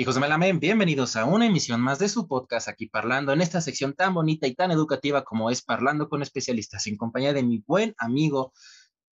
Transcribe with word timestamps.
Hijos 0.00 0.14
de 0.14 0.20
Melamén, 0.20 0.60
bienvenidos 0.60 1.16
a 1.16 1.24
una 1.24 1.46
emisión 1.46 1.80
más 1.80 1.98
de 1.98 2.08
su 2.08 2.28
podcast 2.28 2.68
aquí 2.68 2.86
parlando 2.86 3.32
en 3.32 3.40
esta 3.40 3.60
sección 3.60 3.94
tan 3.94 4.14
bonita 4.14 4.46
y 4.46 4.54
tan 4.54 4.70
educativa 4.70 5.24
como 5.24 5.50
es 5.50 5.60
Parlando 5.60 6.08
con 6.08 6.22
especialistas, 6.22 6.86
en 6.86 6.96
compañía 6.96 7.32
de 7.32 7.42
mi 7.42 7.64
buen 7.66 7.96
amigo 7.98 8.52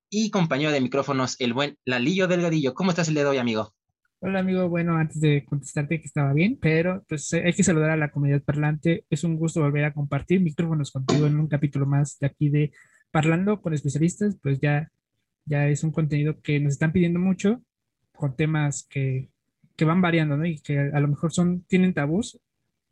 y 0.09 0.31
compañero 0.31 0.71
de 0.71 0.81
micrófonos, 0.81 1.41
el 1.41 1.55
buen 1.55 1.77
Lalillo 1.85 2.29
Delgadillo. 2.29 2.73
¿Cómo 2.73 2.91
estás 2.91 3.09
el 3.09 3.15
día 3.15 3.25
de 3.25 3.31
hoy, 3.31 3.39
amigo? 3.39 3.75
Hola, 4.21 4.39
amigo. 4.39 4.69
Bueno, 4.69 4.97
antes 4.97 5.21
de 5.21 5.45
contestarte 5.45 6.01
que 6.01 6.07
estaba 6.07 6.33
bien, 6.33 6.57
pero 6.61 7.05
pues 7.09 7.33
hay 7.33 7.53
que 7.53 7.65
saludar 7.65 7.91
a 7.91 7.97
la 7.97 8.13
comunidad 8.13 8.45
parlante. 8.45 9.07
Es 9.11 9.25
un 9.25 9.39
gusto 9.39 9.63
volver 9.63 9.87
a 9.87 9.93
compartir 9.93 10.41
micrófonos 10.41 10.93
contigo 10.93 11.27
en 11.27 11.41
un 11.41 11.49
capítulo 11.49 11.87
más 11.87 12.17
de 12.21 12.29
aquí 12.29 12.49
de 12.49 12.71
Parlando 13.11 13.61
con 13.61 13.75
especialistas. 13.75 14.37
Pues 14.41 14.61
ya, 14.61 14.89
ya 15.47 15.67
es 15.67 15.83
un 15.83 15.91
contenido 15.91 16.41
que 16.41 16.61
nos 16.61 16.75
están 16.75 16.93
pidiendo 16.93 17.19
mucho 17.19 17.61
con 18.13 18.37
temas 18.37 18.87
que 18.89 19.31
que 19.77 19.85
van 19.85 20.01
variando, 20.01 20.37
¿no? 20.37 20.47
Y 20.47 20.61
que 20.61 20.79
a 20.79 21.01
lo 21.01 21.09
mejor 21.09 21.33
son, 21.33 21.63
tienen 21.65 21.95
tabús, 21.95 22.39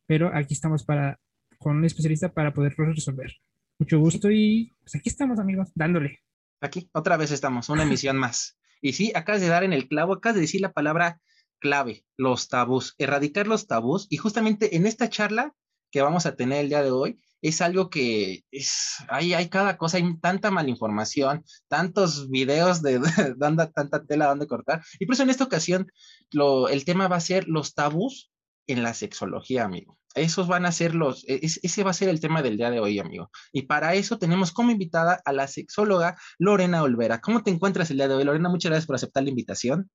pero 0.06 0.30
aquí 0.34 0.54
estamos 0.54 0.84
para, 0.84 1.20
con 1.58 1.76
un 1.76 1.84
especialista 1.84 2.32
para 2.32 2.52
poderlos 2.52 2.94
resolver. 2.94 3.32
Mucho 3.78 3.98
gusto 3.98 4.30
y 4.30 4.72
pues 4.80 4.94
aquí 4.94 5.08
estamos, 5.08 5.38
amigos, 5.38 5.70
dándole. 5.74 6.20
Aquí, 6.60 6.88
otra 6.92 7.16
vez 7.16 7.30
estamos, 7.30 7.68
una 7.68 7.82
emisión 7.82 8.16
más. 8.16 8.58
Y 8.80 8.92
sí, 8.92 9.12
acabas 9.14 9.40
de 9.40 9.48
dar 9.48 9.64
en 9.64 9.72
el 9.72 9.88
clavo, 9.88 10.14
acabas 10.14 10.36
de 10.36 10.42
decir 10.42 10.60
la 10.60 10.72
palabra 10.72 11.20
clave, 11.58 12.04
los 12.16 12.48
tabús, 12.48 12.94
erradicar 12.98 13.46
los 13.46 13.66
tabús. 13.66 14.06
Y 14.10 14.18
justamente 14.18 14.76
en 14.76 14.86
esta 14.86 15.08
charla 15.08 15.54
que 15.94 16.02
vamos 16.02 16.26
a 16.26 16.34
tener 16.34 16.58
el 16.58 16.68
día 16.70 16.82
de 16.82 16.90
hoy, 16.90 17.20
es 17.40 17.60
algo 17.60 17.88
que 17.88 18.42
es, 18.50 18.96
hay, 19.08 19.32
hay 19.32 19.48
cada 19.48 19.76
cosa, 19.76 19.98
hay 19.98 20.18
tanta 20.18 20.50
malinformación, 20.50 21.44
tantos 21.68 22.28
videos 22.30 22.82
de, 22.82 22.98
dando 23.36 23.70
tanta 23.70 24.04
tela 24.04 24.26
donde 24.26 24.48
cortar. 24.48 24.82
Y 24.98 25.06
por 25.06 25.14
eso 25.14 25.22
en 25.22 25.30
esta 25.30 25.44
ocasión 25.44 25.86
lo, 26.32 26.68
el 26.68 26.84
tema 26.84 27.06
va 27.06 27.14
a 27.14 27.20
ser 27.20 27.46
los 27.46 27.74
tabús 27.74 28.32
en 28.66 28.82
la 28.82 28.92
sexología, 28.92 29.62
amigo. 29.62 29.96
Esos 30.16 30.48
van 30.48 30.66
a 30.66 30.72
ser 30.72 30.96
los, 30.96 31.22
e, 31.28 31.38
ese 31.44 31.84
va 31.84 31.92
a 31.92 31.94
ser 31.94 32.08
el 32.08 32.18
tema 32.18 32.42
del 32.42 32.56
día 32.56 32.72
de 32.72 32.80
hoy, 32.80 32.98
amigo. 32.98 33.30
Y 33.52 33.62
para 33.62 33.94
eso 33.94 34.18
tenemos 34.18 34.50
como 34.50 34.72
invitada 34.72 35.22
a 35.24 35.32
la 35.32 35.46
sexóloga 35.46 36.16
Lorena 36.38 36.82
Olvera. 36.82 37.20
¿Cómo 37.20 37.44
te 37.44 37.52
encuentras 37.52 37.88
el 37.92 37.98
día 37.98 38.08
de 38.08 38.14
hoy, 38.14 38.24
Lorena? 38.24 38.48
Muchas 38.48 38.70
gracias 38.70 38.86
por 38.86 38.96
aceptar 38.96 39.22
la 39.22 39.30
invitación. 39.30 39.88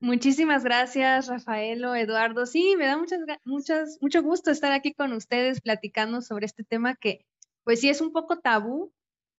Muchísimas 0.00 0.62
gracias, 0.62 1.28
Rafaelo, 1.28 1.94
Eduardo. 1.94 2.44
Sí, 2.44 2.74
me 2.76 2.86
da 2.86 2.98
muchas, 2.98 3.20
muchas, 3.44 3.98
mucho 4.02 4.22
gusto 4.22 4.50
estar 4.50 4.72
aquí 4.72 4.92
con 4.92 5.12
ustedes 5.12 5.60
platicando 5.62 6.20
sobre 6.20 6.44
este 6.44 6.64
tema 6.64 6.96
que, 6.96 7.24
pues 7.64 7.80
sí, 7.80 7.88
es 7.88 8.02
un 8.02 8.12
poco 8.12 8.38
tabú, 8.38 8.92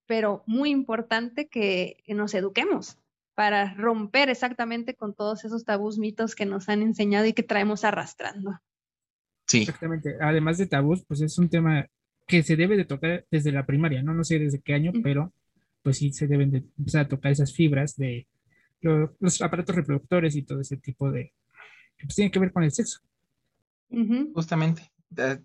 pero 0.07 0.43
muy 0.47 0.71
importante 0.71 1.47
que, 1.47 1.97
nos 2.07 2.33
eduquemos 2.33 2.97
para 3.35 3.75
romper 3.75 4.29
exactamente 4.29 4.95
con 4.95 5.13
todos 5.13 5.45
esos 5.45 5.63
tabús, 5.63 5.99
mitos 5.99 6.33
que 6.33 6.47
nos 6.47 6.69
han 6.69 6.81
enseñado 6.81 7.27
y 7.27 7.33
que 7.33 7.43
traemos 7.43 7.83
arrastrando. 7.83 8.59
Sí. 9.45 9.59
Exactamente. 9.59 10.15
Además 10.19 10.57
de 10.57 10.65
tabús, 10.65 11.05
pues 11.07 11.21
es 11.21 11.37
un 11.37 11.49
tema 11.49 11.85
que 12.25 12.41
se 12.41 12.55
debe 12.55 12.75
de 12.75 12.85
tocar 12.85 13.25
desde 13.29 13.51
la 13.51 13.67
primaria, 13.67 14.01
¿no? 14.01 14.15
No 14.15 14.23
sé 14.23 14.39
desde 14.39 14.59
qué 14.59 14.73
año, 14.73 14.91
pero 15.03 15.31
pues 15.83 15.99
sí 15.99 16.11
se 16.11 16.25
deben 16.25 16.49
de 16.49 16.63
empezar 16.79 17.05
a 17.05 17.07
tocar 17.07 17.31
esas 17.31 17.53
fibras 17.53 17.95
de 17.95 18.27
los 18.81 19.41
aparatos 19.41 19.75
reproductores 19.75 20.35
y 20.35 20.43
todo 20.43 20.61
ese 20.61 20.77
tipo 20.77 21.11
de 21.11 21.33
que 21.97 22.05
pues, 22.05 22.15
tiene 22.15 22.31
que 22.31 22.39
ver 22.39 22.51
con 22.51 22.63
el 22.63 22.71
sexo. 22.71 22.99
Justamente, 24.33 24.91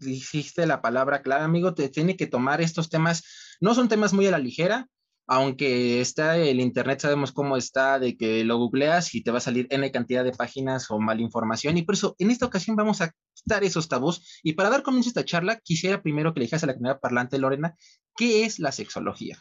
dijiste 0.01 0.67
la 0.67 0.83
palabra 0.83 1.23
clave, 1.23 1.45
amigo, 1.45 1.75
te 1.75 1.89
tiene 1.89 2.17
que 2.17 2.27
tomar 2.27 2.61
estos 2.61 2.91
temas, 2.91 3.57
no 3.61 3.75
son 3.75 3.89
temas 3.89 4.13
muy 4.13 4.27
a 4.27 4.33
la 4.33 4.39
ligera, 4.39 4.89
aunque 5.29 6.01
está 6.01 6.37
el 6.37 6.61
internet, 6.61 7.01
sabemos 7.01 7.33
cómo 7.33 7.57
está, 7.57 8.01
de 8.01 8.17
que 8.17 8.45
lo 8.45 8.59
googleas 8.59 9.15
y 9.15 9.23
te 9.23 9.31
va 9.31 9.39
a 9.39 9.41
salir 9.41 9.69
N 9.71 9.89
cantidad 9.93 10.25
de 10.25 10.33
páginas 10.33 10.91
o 10.91 10.99
malinformación, 10.99 11.79
y 11.79 11.83
por 11.83 11.95
eso 11.95 12.17
en 12.19 12.33
esta 12.33 12.47
ocasión 12.47 12.77
vamos 12.77 13.01
a 13.01 13.15
quitar 13.33 13.63
esos 13.63 13.89
tabús. 13.89 14.41
Y 14.43 14.55
para 14.55 14.69
dar 14.69 14.83
comienzo 14.83 15.09
a 15.09 15.13
esta 15.13 15.25
charla, 15.25 15.61
quisiera 15.61 16.03
primero 16.03 16.35
que 16.35 16.41
le 16.41 16.47
dijeras 16.47 16.65
a 16.65 16.67
la 16.67 16.75
comunidad 16.75 17.01
parlante, 17.01 17.39
Lorena, 17.39 17.77
¿qué 18.17 18.45
es 18.45 18.59
la 18.59 18.73
sexología? 18.73 19.39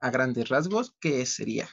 A 0.00 0.10
grandes 0.10 0.50
rasgos, 0.50 0.94
¿qué 1.00 1.24
sería? 1.24 1.66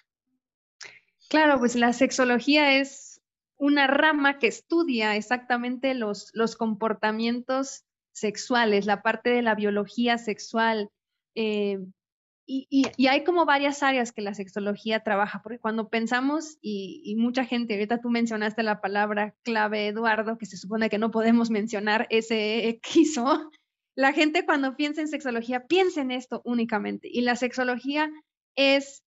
Claro, 1.30 1.60
pues 1.60 1.76
la 1.76 1.94
sexología 1.94 2.80
es 2.80 3.22
una 3.58 3.88
rama 3.88 4.40
que 4.40 4.48
estudia 4.48 5.16
exactamente 5.16 5.94
los, 5.94 6.32
los 6.34 6.56
comportamientos 6.56 7.86
sexuales, 8.14 8.86
la 8.86 9.02
parte 9.02 9.30
de 9.30 9.42
la 9.42 9.56
biología 9.56 10.18
sexual. 10.18 10.90
Eh, 11.36 11.80
y, 12.46 13.08
hay 13.08 13.24
como 13.24 13.46
varias 13.46 13.84
áreas 13.84 14.12
que 14.12 14.22
la 14.22 14.34
sexología 14.34 15.02
trabaja, 15.02 15.42
porque 15.42 15.60
cuando 15.60 15.90
pensamos, 15.90 16.58
y, 16.62 17.16
mucha 17.18 17.46
gente, 17.46 17.74
ahorita 17.74 18.02
tú 18.02 18.10
mencionaste 18.10 18.64
la 18.64 18.82
palabra 18.82 19.34
clave, 19.44 19.88
Eduardo, 19.88 20.38
que 20.38 20.46
se 20.46 20.58
supone 20.58 20.90
que 20.90 20.98
no 20.98 21.10
podemos 21.10 21.50
mencionar 21.50 22.06
ese 22.10 22.80
quiso, 22.84 23.50
la 23.96 24.12
gente 24.12 24.46
cuando 24.46 24.76
piensa 24.76 25.02
en 25.02 25.08
sexología 25.08 25.68
piensa 25.68 26.02
en 26.02 26.12
esto 26.12 26.42
únicamente. 26.44 27.08
Y 27.12 27.22
la 27.22 27.36
sexología 27.36 28.10
es 28.56 29.04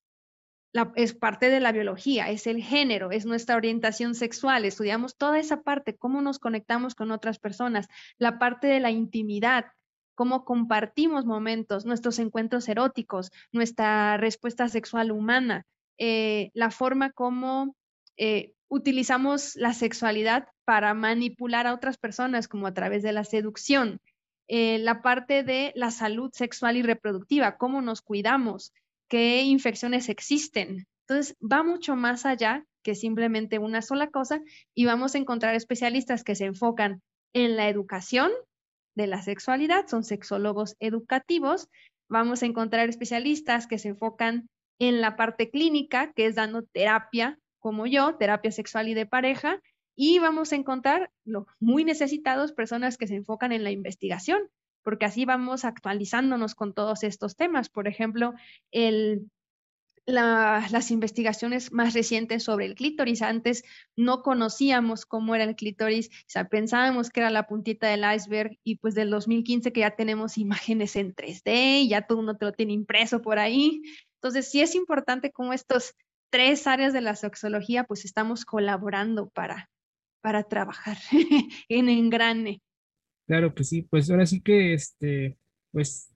es 0.96 1.14
parte 1.14 1.48
de 1.50 1.60
la 1.60 1.72
biología, 1.72 2.30
es 2.30 2.46
el 2.46 2.62
género, 2.62 3.10
es 3.10 3.26
nuestra 3.26 3.56
orientación 3.56 4.14
sexual, 4.14 4.64
estudiamos 4.64 5.16
toda 5.16 5.38
esa 5.38 5.62
parte, 5.62 5.96
cómo 5.96 6.22
nos 6.22 6.38
conectamos 6.38 6.94
con 6.94 7.10
otras 7.10 7.38
personas, 7.38 7.88
la 8.18 8.38
parte 8.38 8.66
de 8.66 8.80
la 8.80 8.90
intimidad, 8.90 9.66
cómo 10.14 10.44
compartimos 10.44 11.26
momentos, 11.26 11.84
nuestros 11.84 12.18
encuentros 12.18 12.68
eróticos, 12.68 13.30
nuestra 13.52 14.16
respuesta 14.16 14.68
sexual 14.68 15.12
humana, 15.12 15.66
eh, 15.98 16.50
la 16.54 16.70
forma 16.70 17.10
como 17.10 17.76
eh, 18.16 18.54
utilizamos 18.68 19.56
la 19.56 19.72
sexualidad 19.72 20.48
para 20.64 20.94
manipular 20.94 21.66
a 21.66 21.74
otras 21.74 21.98
personas, 21.98 22.48
como 22.48 22.66
a 22.66 22.74
través 22.74 23.02
de 23.02 23.12
la 23.12 23.24
seducción, 23.24 24.00
eh, 24.48 24.78
la 24.78 25.02
parte 25.02 25.42
de 25.42 25.72
la 25.74 25.90
salud 25.90 26.30
sexual 26.32 26.76
y 26.76 26.82
reproductiva, 26.82 27.56
cómo 27.56 27.82
nos 27.82 28.00
cuidamos, 28.00 28.72
qué 29.08 29.42
infecciones 29.42 30.08
existen. 30.08 30.86
Entonces, 31.08 31.36
va 31.40 31.62
mucho 31.62 31.96
más 31.96 32.26
allá 32.26 32.64
que 32.82 32.94
simplemente 32.94 33.58
una 33.58 33.82
sola 33.82 34.10
cosa 34.10 34.40
y 34.74 34.86
vamos 34.86 35.14
a 35.14 35.18
encontrar 35.18 35.54
especialistas 35.54 36.24
que 36.24 36.34
se 36.34 36.46
enfocan 36.46 37.02
en 37.32 37.56
la 37.56 37.68
educación 37.68 38.30
de 38.96 39.06
la 39.06 39.22
sexualidad, 39.22 39.86
son 39.86 40.04
sexólogos 40.04 40.76
educativos. 40.80 41.68
Vamos 42.08 42.42
a 42.42 42.46
encontrar 42.46 42.88
especialistas 42.88 43.66
que 43.66 43.78
se 43.78 43.88
enfocan 43.88 44.48
en 44.78 45.00
la 45.00 45.16
parte 45.16 45.50
clínica, 45.50 46.12
que 46.12 46.26
es 46.26 46.34
dando 46.34 46.62
terapia, 46.62 47.38
como 47.58 47.86
yo, 47.86 48.16
terapia 48.16 48.50
sexual 48.50 48.88
y 48.88 48.94
de 48.94 49.06
pareja. 49.06 49.60
Y 49.96 50.18
vamos 50.18 50.52
a 50.52 50.56
encontrar 50.56 51.10
lo 51.24 51.46
muy 51.58 51.84
necesitados 51.84 52.52
personas 52.52 52.96
que 52.96 53.06
se 53.06 53.16
enfocan 53.16 53.52
en 53.52 53.64
la 53.64 53.70
investigación, 53.70 54.40
porque 54.86 55.04
así 55.04 55.24
vamos 55.24 55.64
actualizándonos 55.64 56.54
con 56.54 56.72
todos 56.72 57.02
estos 57.02 57.34
temas. 57.34 57.68
Por 57.68 57.88
ejemplo, 57.88 58.34
las 60.06 60.90
investigaciones 60.92 61.72
más 61.72 61.92
recientes 61.92 62.44
sobre 62.44 62.66
el 62.66 62.76
clítoris. 62.76 63.20
Antes 63.22 63.64
no 63.96 64.22
conocíamos 64.22 65.04
cómo 65.04 65.34
era 65.34 65.42
el 65.42 65.56
clítoris, 65.56 66.08
o 66.08 66.28
sea, 66.28 66.48
pensábamos 66.48 67.10
que 67.10 67.18
era 67.18 67.30
la 67.30 67.48
puntita 67.48 67.88
del 67.88 68.04
iceberg 68.14 68.60
y 68.62 68.76
pues 68.76 68.94
del 68.94 69.10
2015 69.10 69.72
que 69.72 69.80
ya 69.80 69.96
tenemos 69.96 70.38
imágenes 70.38 70.94
en 70.94 71.16
3D 71.16 71.80
y 71.80 71.88
ya 71.88 72.02
todo 72.02 72.20
uno 72.20 72.36
te 72.36 72.44
lo 72.44 72.52
tiene 72.52 72.72
impreso 72.72 73.20
por 73.20 73.40
ahí. 73.40 73.82
Entonces, 74.22 74.48
sí 74.48 74.60
es 74.60 74.76
importante 74.76 75.32
cómo 75.32 75.52
estos 75.52 75.96
tres 76.30 76.68
áreas 76.68 76.92
de 76.92 77.00
la 77.00 77.16
sexología 77.16 77.82
pues 77.82 78.04
estamos 78.04 78.44
colaborando 78.44 79.30
para, 79.30 79.68
para 80.20 80.44
trabajar 80.44 80.96
en 81.68 81.88
engrane. 81.88 82.62
Claro 83.26 83.54
que 83.54 83.64
sí, 83.64 83.82
pues 83.82 84.10
ahora 84.10 84.26
sí 84.26 84.40
que 84.40 84.74
este, 84.74 85.36
pues 85.72 86.12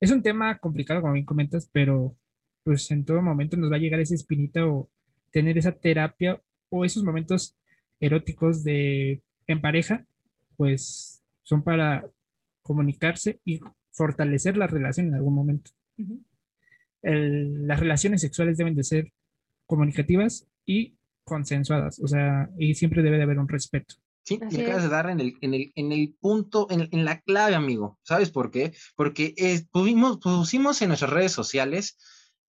es 0.00 0.10
un 0.10 0.22
tema 0.22 0.58
complicado, 0.58 1.00
como 1.00 1.14
bien 1.14 1.26
comentas, 1.26 1.68
pero 1.72 2.16
pues 2.64 2.90
en 2.90 3.04
todo 3.04 3.22
momento 3.22 3.56
nos 3.56 3.70
va 3.70 3.76
a 3.76 3.78
llegar 3.78 4.00
esa 4.00 4.14
espinita 4.14 4.66
o 4.66 4.90
tener 5.30 5.58
esa 5.58 5.72
terapia 5.72 6.40
o 6.70 6.84
esos 6.84 7.04
momentos 7.04 7.56
eróticos 8.00 8.64
de 8.64 9.22
en 9.46 9.60
pareja, 9.60 10.04
pues 10.56 11.22
son 11.42 11.62
para 11.62 12.04
comunicarse 12.62 13.40
y 13.44 13.60
fortalecer 13.92 14.56
la 14.56 14.66
relación 14.66 15.08
en 15.08 15.14
algún 15.14 15.34
momento. 15.34 15.70
las 17.02 17.80
relaciones 17.80 18.20
sexuales 18.20 18.58
deben 18.58 18.74
de 18.74 18.82
ser 18.82 19.12
comunicativas 19.66 20.48
y 20.64 20.96
consensuadas, 21.24 22.00
o 22.00 22.08
sea, 22.08 22.50
y 22.58 22.74
siempre 22.74 23.02
debe 23.02 23.16
de 23.18 23.22
haber 23.24 23.38
un 23.38 23.48
respeto. 23.48 23.96
Sí, 24.26 24.40
me 24.40 24.62
acabas 24.64 24.82
de 24.82 24.88
dar 24.88 25.08
en 25.08 25.20
el, 25.20 25.38
en 25.40 25.54
el, 25.54 25.72
en 25.76 25.92
el 25.92 26.16
punto, 26.20 26.66
en, 26.68 26.88
en, 26.90 27.04
la 27.04 27.20
clave, 27.20 27.54
amigo. 27.54 27.96
¿Sabes 28.02 28.32
por 28.32 28.50
qué? 28.50 28.74
Porque 28.96 29.34
eh, 29.36 29.64
pusimos 29.70 30.82
en 30.82 30.88
nuestras 30.88 31.12
redes 31.12 31.30
sociales, 31.30 31.96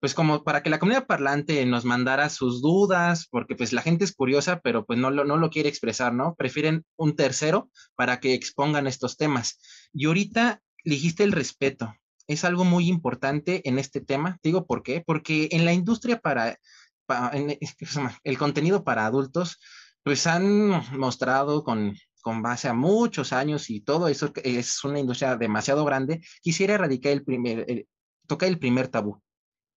pues 0.01 0.15
como 0.15 0.43
para 0.43 0.63
que 0.63 0.71
la 0.71 0.79
comunidad 0.79 1.07
parlante 1.07 1.67
nos 1.67 1.85
mandara 1.85 2.31
sus 2.31 2.63
dudas, 2.63 3.29
porque 3.31 3.57
pues 3.57 3.75
la 3.75 3.83
gente 3.83 4.07
es 4.07 4.15
curiosa, 4.15 4.61
pero 4.61 4.87
pues 4.87 4.99
no 4.99 5.11
lo, 5.11 5.27
no 5.27 5.37
lo 5.37 5.51
quiere 5.51 5.69
expresar, 5.69 6.15
¿no? 6.15 6.35
Prefieren 6.35 6.87
un 6.97 7.15
tercero 7.15 7.69
para 7.95 8.21
que 8.21 8.33
expongan 8.33 8.87
estos 8.87 9.19
temas. 9.19 9.59
Y 9.93 10.07
ahorita 10.07 10.63
dijiste 10.83 11.25
el 11.25 11.33
respeto. 11.33 11.95
Es 12.27 12.45
algo 12.45 12.65
muy 12.65 12.89
importante 12.89 13.61
en 13.69 13.79
este 13.79 14.01
tema. 14.01 14.39
digo 14.43 14.67
por 14.67 14.83
qué. 14.83 15.03
Porque 15.07 15.51
en 15.53 15.67
la 15.67 15.75
industria 15.75 16.21
para, 16.21 16.59
para 17.05 17.37
en, 17.37 17.59
el 18.25 18.39
contenido 18.39 18.83
para 18.83 19.05
adultos, 19.05 19.59
pues 20.07 20.25
han 20.29 20.71
mostrado 20.97 21.65
con, 21.65 21.97
con 22.21 22.41
base 22.41 22.69
a 22.69 22.73
muchos 22.73 23.33
años 23.33 23.69
y 23.71 23.81
todo 23.81 24.07
eso 24.07 24.31
es 24.45 24.85
una 24.85 25.01
industria 25.01 25.35
demasiado 25.35 25.85
grande, 25.85 26.21
quisiera 26.43 26.75
erradicar 26.75 27.11
el 27.11 27.25
primer, 27.25 27.87
tocar 28.29 28.49
el 28.49 28.61
primer 28.61 28.87
tabú. 28.87 29.21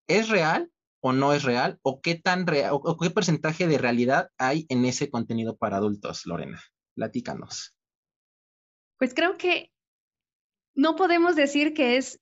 ¿Es 0.06 0.28
real 0.28 0.70
o 1.00 1.12
no 1.12 1.32
es 1.32 1.42
real? 1.42 1.80
¿O 1.82 2.00
qué 2.00 2.14
tan 2.14 2.46
real, 2.46 2.70
o, 2.74 2.96
qué 2.96 3.10
porcentaje 3.10 3.66
de 3.66 3.76
realidad 3.76 4.28
hay 4.38 4.66
en 4.68 4.84
ese 4.84 5.10
contenido 5.10 5.56
para 5.56 5.78
adultos, 5.78 6.24
Lorena? 6.26 6.62
Platícanos. 6.94 7.74
Pues 8.98 9.14
creo 9.14 9.36
que 9.36 9.72
no 10.76 10.94
podemos 10.94 11.34
decir 11.34 11.74
que 11.74 11.96
es 11.96 12.20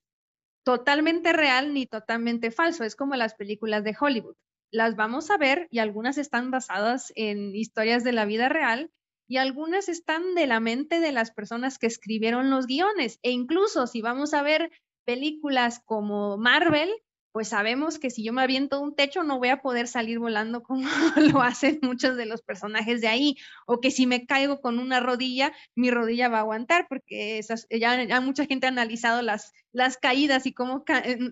totalmente 0.63 1.35
real 1.35 1.75
ni 1.75 1.85
totalmente 1.85 2.53
falso. 2.53 2.85
Es 2.85 2.97
como 2.97 3.17
las 3.17 3.35
películas 3.35 3.85
de 3.85 3.95
Hollywood. 4.01 4.37
Las 4.71 4.97
vamos 4.97 5.31
a 5.31 5.37
ver 5.37 5.69
y 5.71 5.79
algunas 5.79 6.19
están 6.19 6.51
basadas 6.51 7.13
en 7.17 7.55
historias 7.55 8.05
de 8.05 8.13
la 8.13 8.25
vida 8.25 8.49
real 8.49 8.91
y 9.27 9.37
algunas 9.37 9.89
están 9.89 10.35
de 10.35 10.47
la 10.47 10.61
mente 10.61 11.01
de 11.01 11.13
las 11.13 11.31
personas 11.31 11.79
que 11.79 11.87
escribieron 11.87 12.51
los 12.51 12.67
guiones. 12.67 13.19
E 13.23 13.31
incluso 13.31 13.87
si 13.87 14.01
vamos 14.01 14.35
a 14.35 14.43
ver 14.43 14.71
películas 15.05 15.81
como 15.85 16.37
Marvel, 16.39 16.91
pues 17.33 17.49
sabemos 17.49 17.99
que 17.99 18.11
si 18.11 18.25
yo 18.25 18.33
me 18.33 18.43
aviento 18.43 18.81
un 18.81 18.97
techo 18.97 19.23
no 19.23 19.39
voy 19.39 19.51
a 19.51 19.61
poder 19.61 19.87
salir 19.87 20.19
volando 20.19 20.63
como 20.63 20.89
lo 21.41 21.43
hacen 21.43 21.79
muchos 21.83 22.17
de 22.17 22.27
los 22.27 22.43
personajes 22.43 23.01
de 23.01 23.09
ahí, 23.09 23.37
o 23.67 23.81
que 23.81 23.91
si 23.91 24.07
me 24.07 24.27
caigo 24.27 24.61
con 24.61 24.79
una 24.79 25.01
rodilla, 25.01 25.53
mi 25.75 25.91
rodilla 25.91 26.29
va 26.29 26.39
a 26.39 26.41
aguantar, 26.41 26.87
porque 26.89 27.39
esas, 27.39 27.67
ya, 27.71 28.21
mucha 28.21 28.47
gente 28.47 28.67
ha 28.67 28.71
analizado 28.71 29.23
las, 29.23 29.53
las 29.73 29.99
caídas 29.99 30.47
y 30.47 30.53
cómo 30.53 30.85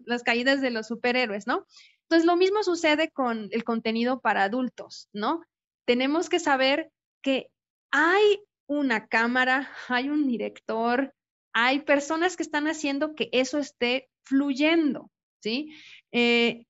las 0.04 0.22
caídas 0.22 0.60
de 0.60 0.70
los 0.70 0.86
superhéroes, 0.86 1.46
¿no? 1.46 1.66
Entonces, 2.08 2.26
lo 2.26 2.36
mismo 2.36 2.62
sucede 2.62 3.10
con 3.10 3.48
el 3.50 3.64
contenido 3.64 4.20
para 4.20 4.44
adultos, 4.44 5.08
¿no? 5.12 5.42
Tenemos 5.86 6.28
que 6.28 6.38
saber 6.38 6.90
que 7.20 7.50
hay 7.90 8.40
una 8.66 9.06
cámara, 9.08 9.68
hay 9.88 10.08
un 10.08 10.26
director, 10.26 11.12
hay 11.52 11.80
personas 11.80 12.36
que 12.36 12.42
están 12.42 12.68
haciendo 12.68 13.14
que 13.14 13.28
eso 13.32 13.58
esté 13.58 14.08
fluyendo, 14.22 15.10
¿sí? 15.40 15.74
Eh, 16.12 16.66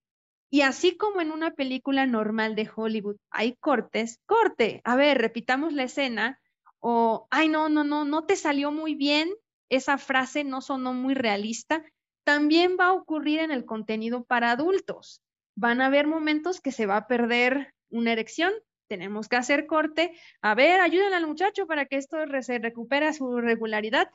y 0.49 0.62
así 0.62 0.97
como 0.97 1.21
en 1.21 1.33
una 1.33 1.50
película 1.50 2.06
normal 2.06 2.55
de 2.55 2.71
Hollywood 2.75 3.17
hay 3.31 3.56
cortes, 3.56 4.21
corte, 4.27 4.81
a 4.85 4.97
ver, 4.97 5.19
repitamos 5.19 5.73
la 5.73 5.82
escena, 5.82 6.41
o, 6.79 7.27
ay, 7.31 7.49
no, 7.49 7.69
no, 7.69 7.85
no, 7.85 8.05
no 8.05 8.25
te 8.25 8.37
salió 8.37 8.71
muy 8.71 8.94
bien, 8.94 9.29
esa 9.69 9.99
frase 9.99 10.44
no 10.44 10.61
sonó 10.61 10.94
muy 10.94 11.15
realista, 11.15 11.85
también 12.25 12.77
va 12.79 12.87
a 12.87 12.93
ocurrir 12.93 13.41
en 13.41 13.50
el 13.50 13.65
contenido 13.65 14.25
para 14.25 14.53
adultos. 14.53 15.21
Van 15.56 15.81
a 15.81 15.87
haber 15.87 16.06
momentos 16.06 16.61
que 16.61 16.70
se 16.70 16.87
va 16.87 16.97
a 16.97 17.06
perder 17.06 17.75
una 17.91 18.12
erección, 18.12 18.53
tenemos 18.88 19.29
que 19.29 19.37
hacer 19.37 19.67
corte, 19.67 20.12
a 20.43 20.55
ver, 20.55 20.81
ayuden 20.81 21.14
al 21.14 21.26
muchacho 21.26 21.67
para 21.67 21.87
que 21.87 21.97
esto 21.97 22.19
se 22.43 22.58
recupere 22.58 23.12
su 23.12 23.41
regularidad. 23.41 24.08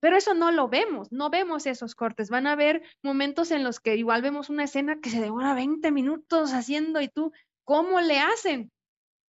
Pero 0.00 0.16
eso 0.16 0.34
no 0.34 0.50
lo 0.50 0.68
vemos, 0.68 1.12
no 1.12 1.28
vemos 1.28 1.66
esos 1.66 1.94
cortes. 1.94 2.30
Van 2.30 2.46
a 2.46 2.52
haber 2.52 2.82
momentos 3.02 3.50
en 3.50 3.64
los 3.64 3.80
que 3.80 3.96
igual 3.96 4.22
vemos 4.22 4.48
una 4.48 4.64
escena 4.64 4.98
que 5.00 5.10
se 5.10 5.20
demora 5.20 5.54
20 5.54 5.90
minutos 5.92 6.52
haciendo 6.52 7.00
y 7.02 7.08
tú, 7.08 7.32
¿cómo 7.64 8.00
le 8.00 8.18
hacen? 8.18 8.72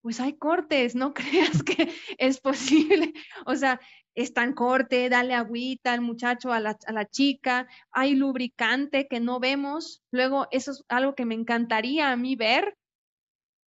Pues 0.02 0.20
hay 0.20 0.38
cortes, 0.38 0.96
no 0.96 1.14
creas 1.14 1.64
que 1.64 1.94
es 2.18 2.40
posible. 2.40 3.14
O 3.46 3.56
sea, 3.56 3.82
está 4.16 4.44
en 4.44 4.54
corte, 4.54 5.10
dale 5.10 5.34
agüita 5.34 5.94
al 5.94 6.02
muchacho, 6.02 6.52
a 6.52 6.60
la, 6.60 6.78
a 6.86 6.92
la, 6.92 7.06
chica, 7.06 7.68
hay 7.92 8.16
lubricante 8.16 9.08
que 9.08 9.20
no 9.20 9.40
vemos. 9.40 10.02
Luego, 10.12 10.48
eso 10.52 10.72
es 10.72 10.84
algo 10.90 11.16
que 11.16 11.26
me 11.26 11.36
encantaría 11.36 12.12
a 12.12 12.18
mí 12.18 12.36
ver, 12.36 12.76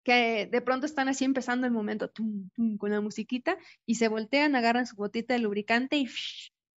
que 0.03 0.47
de 0.51 0.61
pronto 0.61 0.85
están 0.85 1.07
así 1.07 1.25
empezando 1.25 1.65
el 1.65 1.73
momento 1.73 2.11
con 2.77 2.91
la 2.91 3.01
musiquita 3.01 3.57
y 3.85 3.95
se 3.95 4.09
voltean, 4.09 4.55
agarran 4.55 4.85
su 4.85 4.95
botita 4.95 5.33
de 5.33 5.39
lubricante 5.39 5.95
y 5.97 6.07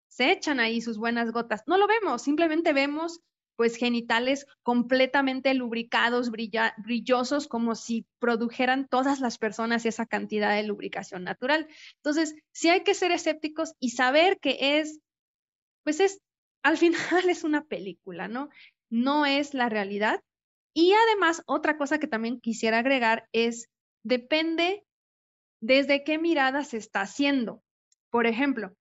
se 0.08 0.30
echan 0.30 0.60
ahí 0.60 0.80
sus 0.80 0.98
buenas 0.98 1.32
gotas. 1.32 1.62
No 1.66 1.78
lo 1.78 1.86
vemos, 1.86 2.22
simplemente 2.22 2.72
vemos 2.72 3.20
pues 3.56 3.76
genitales 3.76 4.46
completamente 4.62 5.54
lubricados, 5.54 6.30
brillosos, 6.30 7.48
como 7.48 7.74
si 7.74 8.06
produjeran 8.18 8.88
todas 8.88 9.20
las 9.20 9.38
personas 9.38 9.86
esa 9.86 10.06
cantidad 10.06 10.54
de 10.54 10.64
lubricación 10.64 11.24
natural. 11.24 11.68
Entonces, 11.96 12.34
sí 12.52 12.68
hay 12.68 12.82
que 12.82 12.94
ser 12.94 13.12
escépticos 13.12 13.74
y 13.80 13.90
saber 13.90 14.38
que 14.40 14.80
es, 14.80 15.00
pues 15.84 16.00
es, 16.00 16.20
al 16.62 16.76
final 16.78 17.28
es 17.28 17.44
una 17.44 17.64
película, 17.64 18.28
¿no? 18.28 18.48
No 18.90 19.26
es 19.26 19.54
la 19.54 19.68
realidad. 19.68 20.20
Y 20.74 20.92
además, 20.92 21.42
otra 21.46 21.78
cosa 21.78 21.98
que 21.98 22.06
también 22.06 22.40
quisiera 22.40 22.78
agregar 22.78 23.28
es, 23.32 23.68
depende 24.02 24.84
desde 25.60 26.04
qué 26.04 26.18
mirada 26.18 26.64
se 26.64 26.76
está 26.76 27.02
haciendo. 27.02 27.62
Por 28.10 28.26
ejemplo, 28.26 28.74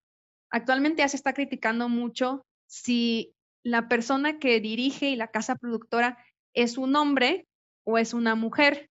Actualmente 0.53 1.01
ya 1.01 1.09
se 1.09 1.17
está 1.17 1.33
criticando 1.33 1.89
mucho 1.89 2.45
si 2.67 3.32
la 3.63 3.87
persona 3.87 4.39
que 4.39 4.59
dirige 4.59 5.09
y 5.09 5.15
la 5.15 5.31
casa 5.31 5.55
productora 5.55 6.17
es 6.53 6.77
un 6.77 6.95
hombre 6.95 7.47
o 7.85 7.97
es 7.97 8.13
una 8.13 8.35
mujer. 8.35 8.89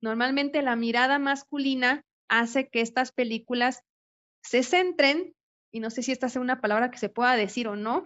Normalmente 0.00 0.62
la 0.62 0.76
mirada 0.76 1.18
masculina 1.18 2.04
hace 2.28 2.68
que 2.68 2.80
estas 2.80 3.12
películas 3.12 3.82
se 4.42 4.62
centren, 4.62 5.34
y 5.70 5.80
no 5.80 5.90
sé 5.90 6.02
si 6.02 6.12
esta 6.12 6.28
sea 6.28 6.42
una 6.42 6.60
palabra 6.60 6.90
que 6.90 6.98
se 6.98 7.08
pueda 7.08 7.36
decir 7.36 7.68
o 7.68 7.76
no, 7.76 8.04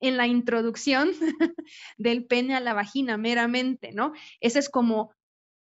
en 0.00 0.16
la 0.16 0.26
introducción 0.26 1.10
del 1.98 2.24
pene 2.26 2.54
a 2.54 2.60
la 2.60 2.74
vagina 2.74 3.16
meramente, 3.16 3.92
¿no? 3.92 4.12
Ese 4.40 4.60
es 4.60 4.68
como 4.68 5.12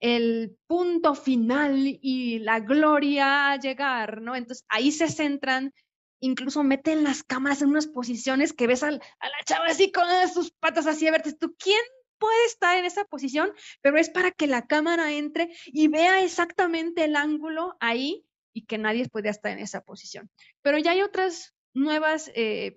el 0.00 0.56
punto 0.66 1.14
final 1.14 1.98
y 2.00 2.40
la 2.40 2.60
gloria 2.60 3.52
a 3.52 3.56
llegar, 3.56 4.20
¿no? 4.20 4.34
Entonces 4.34 4.64
ahí 4.68 4.90
se 4.90 5.08
centran 5.08 5.72
incluso 6.22 6.62
meten 6.62 7.02
las 7.02 7.24
cámaras 7.24 7.62
en 7.62 7.68
unas 7.68 7.88
posiciones 7.88 8.52
que 8.52 8.68
ves 8.68 8.84
a 8.84 8.92
la 8.92 9.00
chava 9.44 9.66
así 9.66 9.90
con 9.90 10.04
sus 10.32 10.52
patas 10.52 10.86
así 10.86 11.06
abiertas. 11.06 11.36
¿Tú 11.36 11.54
quién 11.58 11.80
puede 12.18 12.46
estar 12.46 12.78
en 12.78 12.84
esa 12.84 13.04
posición? 13.04 13.52
Pero 13.80 13.98
es 13.98 14.08
para 14.08 14.30
que 14.30 14.46
la 14.46 14.66
cámara 14.66 15.12
entre 15.12 15.50
y 15.66 15.88
vea 15.88 16.22
exactamente 16.22 17.04
el 17.04 17.16
ángulo 17.16 17.76
ahí 17.80 18.24
y 18.54 18.66
que 18.66 18.78
nadie 18.78 19.08
pueda 19.08 19.30
estar 19.30 19.50
en 19.50 19.58
esa 19.58 19.80
posición. 19.80 20.30
Pero 20.62 20.78
ya 20.78 20.92
hay 20.92 21.02
otras 21.02 21.54
nuevas 21.74 22.30
eh, 22.36 22.76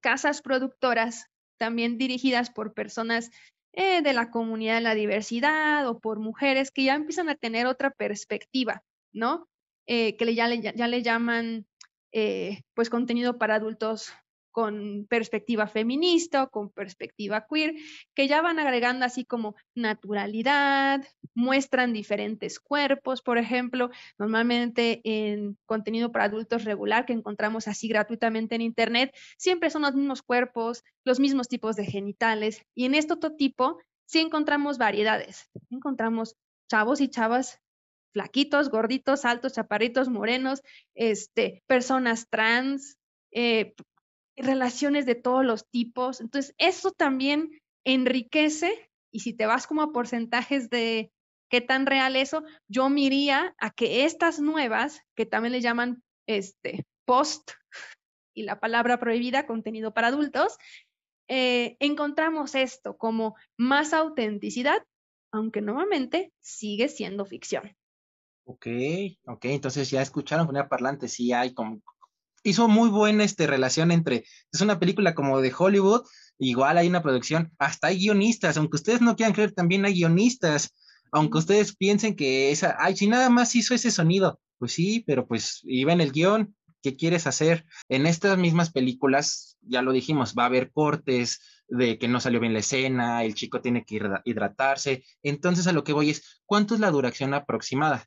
casas 0.00 0.40
productoras 0.40 1.26
también 1.58 1.98
dirigidas 1.98 2.50
por 2.50 2.74
personas 2.74 3.30
eh, 3.72 4.02
de 4.02 4.12
la 4.12 4.30
comunidad 4.30 4.76
de 4.76 4.82
la 4.82 4.94
diversidad 4.94 5.88
o 5.88 5.98
por 5.98 6.20
mujeres 6.20 6.70
que 6.70 6.84
ya 6.84 6.94
empiezan 6.94 7.28
a 7.28 7.34
tener 7.34 7.66
otra 7.66 7.90
perspectiva, 7.90 8.84
¿no? 9.12 9.48
Eh, 9.88 10.16
que 10.16 10.32
ya, 10.32 10.46
le, 10.46 10.60
ya 10.60 10.86
le 10.86 11.02
llaman 11.02 11.66
eh, 12.12 12.62
pues 12.74 12.90
contenido 12.90 13.38
para 13.38 13.56
adultos 13.56 14.12
con 14.52 15.06
perspectiva 15.08 15.66
feminista 15.66 16.44
o 16.44 16.50
con 16.50 16.70
perspectiva 16.70 17.46
queer, 17.50 17.74
que 18.14 18.28
ya 18.28 18.42
van 18.42 18.58
agregando 18.58 19.04
así 19.04 19.24
como 19.24 19.56
naturalidad, 19.74 21.02
muestran 21.34 21.92
diferentes 21.92 22.60
cuerpos, 22.60 23.22
por 23.22 23.38
ejemplo, 23.38 23.90
normalmente 24.18 25.00
en 25.04 25.56
contenido 25.64 26.12
para 26.12 26.26
adultos 26.26 26.64
regular 26.64 27.06
que 27.06 27.14
encontramos 27.14 27.66
así 27.66 27.88
gratuitamente 27.88 28.54
en 28.54 28.60
Internet, 28.60 29.16
siempre 29.38 29.70
son 29.70 29.82
los 29.82 29.94
mismos 29.94 30.22
cuerpos, 30.22 30.84
los 31.04 31.18
mismos 31.18 31.48
tipos 31.48 31.74
de 31.74 31.86
genitales, 31.86 32.62
y 32.74 32.84
en 32.84 32.94
este 32.94 33.14
otro 33.14 33.34
tipo 33.34 33.78
sí 34.04 34.20
encontramos 34.20 34.76
variedades, 34.76 35.48
encontramos 35.70 36.36
chavos 36.68 37.00
y 37.00 37.08
chavas 37.08 37.61
flaquitos, 38.12 38.70
gorditos, 38.70 39.24
altos, 39.24 39.54
chaparritos, 39.54 40.08
morenos, 40.08 40.62
este, 40.94 41.62
personas 41.66 42.28
trans, 42.28 42.98
eh, 43.32 43.74
relaciones 44.36 45.06
de 45.06 45.14
todos 45.14 45.44
los 45.44 45.68
tipos. 45.68 46.20
Entonces, 46.20 46.54
eso 46.58 46.92
también 46.92 47.50
enriquece 47.84 48.90
y 49.10 49.20
si 49.20 49.34
te 49.34 49.46
vas 49.46 49.66
como 49.66 49.82
a 49.82 49.92
porcentajes 49.92 50.70
de 50.70 51.12
qué 51.50 51.60
tan 51.60 51.86
real 51.86 52.16
eso, 52.16 52.44
yo 52.66 52.88
miría 52.88 53.54
a 53.58 53.70
que 53.70 54.04
estas 54.04 54.40
nuevas, 54.40 55.02
que 55.14 55.26
también 55.26 55.52
le 55.52 55.60
llaman 55.60 56.02
este, 56.26 56.86
post 57.04 57.52
y 58.34 58.44
la 58.44 58.58
palabra 58.58 58.98
prohibida, 58.98 59.46
contenido 59.46 59.92
para 59.92 60.08
adultos, 60.08 60.56
eh, 61.28 61.76
encontramos 61.78 62.54
esto 62.54 62.96
como 62.96 63.36
más 63.58 63.92
autenticidad, 63.92 64.82
aunque 65.30 65.60
nuevamente 65.60 66.32
sigue 66.40 66.88
siendo 66.88 67.26
ficción. 67.26 67.76
Ok, 68.44 68.66
ok, 69.26 69.44
entonces 69.46 69.90
ya 69.90 70.02
escucharon 70.02 70.46
con 70.46 70.56
el 70.56 70.68
parlante, 70.68 71.08
sí 71.08 71.32
hay 71.32 71.54
como... 71.54 71.80
Hizo 72.44 72.66
muy 72.66 72.88
buena 72.88 73.22
este, 73.22 73.46
relación 73.46 73.92
entre, 73.92 74.24
es 74.52 74.60
una 74.60 74.80
película 74.80 75.14
como 75.14 75.40
de 75.40 75.54
Hollywood, 75.56 76.02
igual 76.38 76.76
hay 76.76 76.88
una 76.88 77.02
producción, 77.02 77.52
hasta 77.58 77.86
hay 77.86 77.98
guionistas, 77.98 78.56
aunque 78.56 78.76
ustedes 78.76 79.00
no 79.00 79.14
quieran 79.14 79.32
creer, 79.32 79.52
también 79.52 79.84
hay 79.84 79.94
guionistas, 79.94 80.74
aunque 81.12 81.38
ustedes 81.38 81.76
piensen 81.76 82.16
que 82.16 82.50
esa, 82.50 82.76
ay, 82.80 82.96
si 82.96 83.06
nada 83.06 83.30
más 83.30 83.54
hizo 83.54 83.74
ese 83.74 83.92
sonido, 83.92 84.40
pues 84.58 84.72
sí, 84.72 85.04
pero 85.06 85.26
pues 85.26 85.60
iba 85.62 85.92
en 85.92 86.00
el 86.00 86.10
guion, 86.10 86.56
¿qué 86.82 86.96
quieres 86.96 87.28
hacer? 87.28 87.64
En 87.88 88.06
estas 88.06 88.36
mismas 88.38 88.72
películas, 88.72 89.56
ya 89.60 89.82
lo 89.82 89.92
dijimos, 89.92 90.34
va 90.36 90.44
a 90.44 90.46
haber 90.46 90.72
cortes 90.72 91.62
de 91.68 91.96
que 91.96 92.08
no 92.08 92.20
salió 92.20 92.40
bien 92.40 92.54
la 92.54 92.58
escena, 92.58 93.22
el 93.22 93.34
chico 93.34 93.60
tiene 93.60 93.84
que 93.84 94.00
hidratarse, 94.24 95.04
entonces 95.22 95.68
a 95.68 95.72
lo 95.72 95.84
que 95.84 95.92
voy 95.92 96.10
es, 96.10 96.42
¿cuánto 96.44 96.74
es 96.74 96.80
la 96.80 96.90
duración 96.90 97.34
aproximada? 97.34 98.04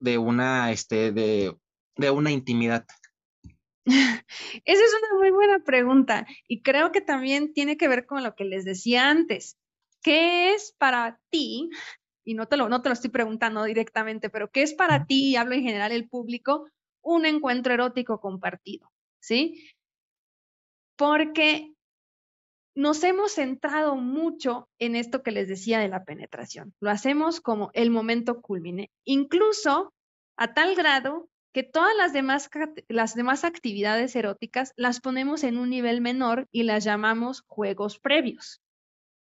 De 0.00 0.18
una, 0.18 0.72
este, 0.72 1.12
de 1.12 1.56
de 1.96 2.10
una 2.10 2.30
intimidad? 2.30 2.86
Esa 3.86 4.84
es 4.84 4.94
una 5.02 5.18
muy 5.18 5.30
buena 5.30 5.60
pregunta 5.60 6.26
y 6.48 6.62
creo 6.62 6.92
que 6.92 7.00
también 7.00 7.52
tiene 7.52 7.76
que 7.76 7.88
ver 7.88 8.06
con 8.06 8.22
lo 8.22 8.34
que 8.34 8.44
les 8.44 8.64
decía 8.64 9.10
antes. 9.10 9.56
¿Qué 10.02 10.54
es 10.54 10.74
para 10.78 11.20
ti? 11.30 11.70
Y 12.24 12.34
no 12.34 12.46
te 12.46 12.56
lo, 12.56 12.68
no 12.68 12.82
te 12.82 12.88
lo 12.88 12.92
estoy 12.92 13.10
preguntando 13.10 13.64
directamente, 13.64 14.30
pero 14.30 14.50
¿qué 14.50 14.62
es 14.62 14.74
para 14.74 15.06
ti, 15.06 15.30
y 15.30 15.36
hablo 15.36 15.54
en 15.54 15.62
general 15.62 15.92
el 15.92 16.08
público, 16.08 16.68
un 17.02 17.24
encuentro 17.24 17.74
erótico 17.74 18.20
compartido? 18.20 18.90
¿Sí? 19.20 19.70
Porque 20.96 21.75
nos 22.76 23.02
hemos 23.02 23.32
centrado 23.32 23.96
mucho 23.96 24.68
en 24.78 24.94
esto 24.94 25.22
que 25.22 25.32
les 25.32 25.48
decía 25.48 25.80
de 25.80 25.88
la 25.88 26.04
penetración. 26.04 26.74
Lo 26.78 26.90
hacemos 26.90 27.40
como 27.40 27.70
el 27.72 27.90
momento 27.90 28.42
culmine, 28.42 28.90
incluso 29.04 29.94
a 30.36 30.52
tal 30.52 30.74
grado 30.76 31.28
que 31.54 31.62
todas 31.62 31.96
las 31.96 32.12
demás, 32.12 32.50
las 32.88 33.14
demás 33.14 33.44
actividades 33.44 34.14
eróticas 34.14 34.74
las 34.76 35.00
ponemos 35.00 35.42
en 35.42 35.56
un 35.56 35.70
nivel 35.70 36.02
menor 36.02 36.48
y 36.52 36.64
las 36.64 36.84
llamamos 36.84 37.42
juegos 37.46 37.98
previos. 37.98 38.60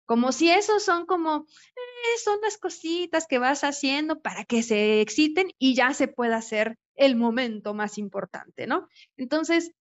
Como 0.06 0.32
si 0.32 0.48
esos 0.48 0.82
son 0.82 1.04
como, 1.04 1.46
eh, 1.46 2.18
son 2.24 2.40
las 2.40 2.56
cositas 2.56 3.26
que 3.26 3.38
vas 3.38 3.64
haciendo 3.64 4.22
para 4.22 4.44
que 4.44 4.62
se 4.62 5.02
exciten 5.02 5.52
y 5.58 5.74
ya 5.74 5.92
se 5.92 6.08
pueda 6.08 6.36
hacer 6.38 6.78
el 6.94 7.16
momento 7.16 7.74
más 7.74 7.98
importante, 7.98 8.66
¿no? 8.66 8.88
Entonces, 9.18 9.72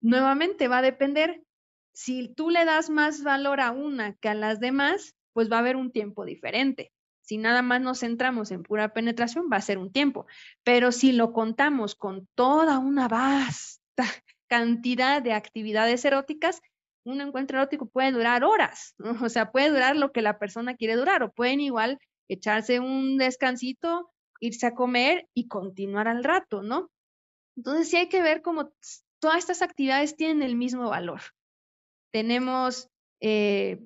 nuevamente 0.00 0.68
va 0.68 0.78
a 0.78 0.82
depender, 0.82 1.42
si 1.98 2.28
tú 2.28 2.48
le 2.50 2.64
das 2.64 2.90
más 2.90 3.24
valor 3.24 3.60
a 3.60 3.72
una 3.72 4.14
que 4.14 4.28
a 4.28 4.34
las 4.34 4.60
demás, 4.60 5.16
pues 5.32 5.50
va 5.50 5.56
a 5.56 5.58
haber 5.58 5.74
un 5.74 5.90
tiempo 5.90 6.24
diferente. 6.24 6.92
Si 7.22 7.38
nada 7.38 7.60
más 7.60 7.80
nos 7.80 7.98
centramos 7.98 8.52
en 8.52 8.62
pura 8.62 8.94
penetración, 8.94 9.48
va 9.52 9.56
a 9.56 9.62
ser 9.62 9.78
un 9.78 9.90
tiempo. 9.90 10.28
Pero 10.62 10.92
si 10.92 11.10
lo 11.10 11.32
contamos 11.32 11.96
con 11.96 12.28
toda 12.36 12.78
una 12.78 13.08
vasta 13.08 13.80
cantidad 14.46 15.20
de 15.20 15.32
actividades 15.32 16.04
eróticas, 16.04 16.62
un 17.02 17.20
encuentro 17.20 17.58
erótico 17.58 17.86
puede 17.86 18.12
durar 18.12 18.44
horas, 18.44 18.94
o 19.20 19.28
sea, 19.28 19.50
puede 19.50 19.70
durar 19.70 19.96
lo 19.96 20.12
que 20.12 20.22
la 20.22 20.38
persona 20.38 20.76
quiere 20.76 20.94
durar, 20.94 21.24
o 21.24 21.32
pueden 21.32 21.58
igual 21.60 21.98
echarse 22.28 22.78
un 22.78 23.18
descansito, 23.18 24.12
irse 24.38 24.68
a 24.68 24.74
comer 24.76 25.28
y 25.34 25.48
continuar 25.48 26.06
al 26.06 26.22
rato, 26.22 26.62
¿no? 26.62 26.92
Entonces 27.56 27.90
sí 27.90 27.96
hay 27.96 28.08
que 28.08 28.22
ver 28.22 28.40
cómo 28.40 28.70
todas 29.18 29.38
estas 29.38 29.62
actividades 29.62 30.14
tienen 30.14 30.44
el 30.44 30.54
mismo 30.54 30.90
valor. 30.90 31.22
Tenemos 32.12 32.88
eh, 33.20 33.80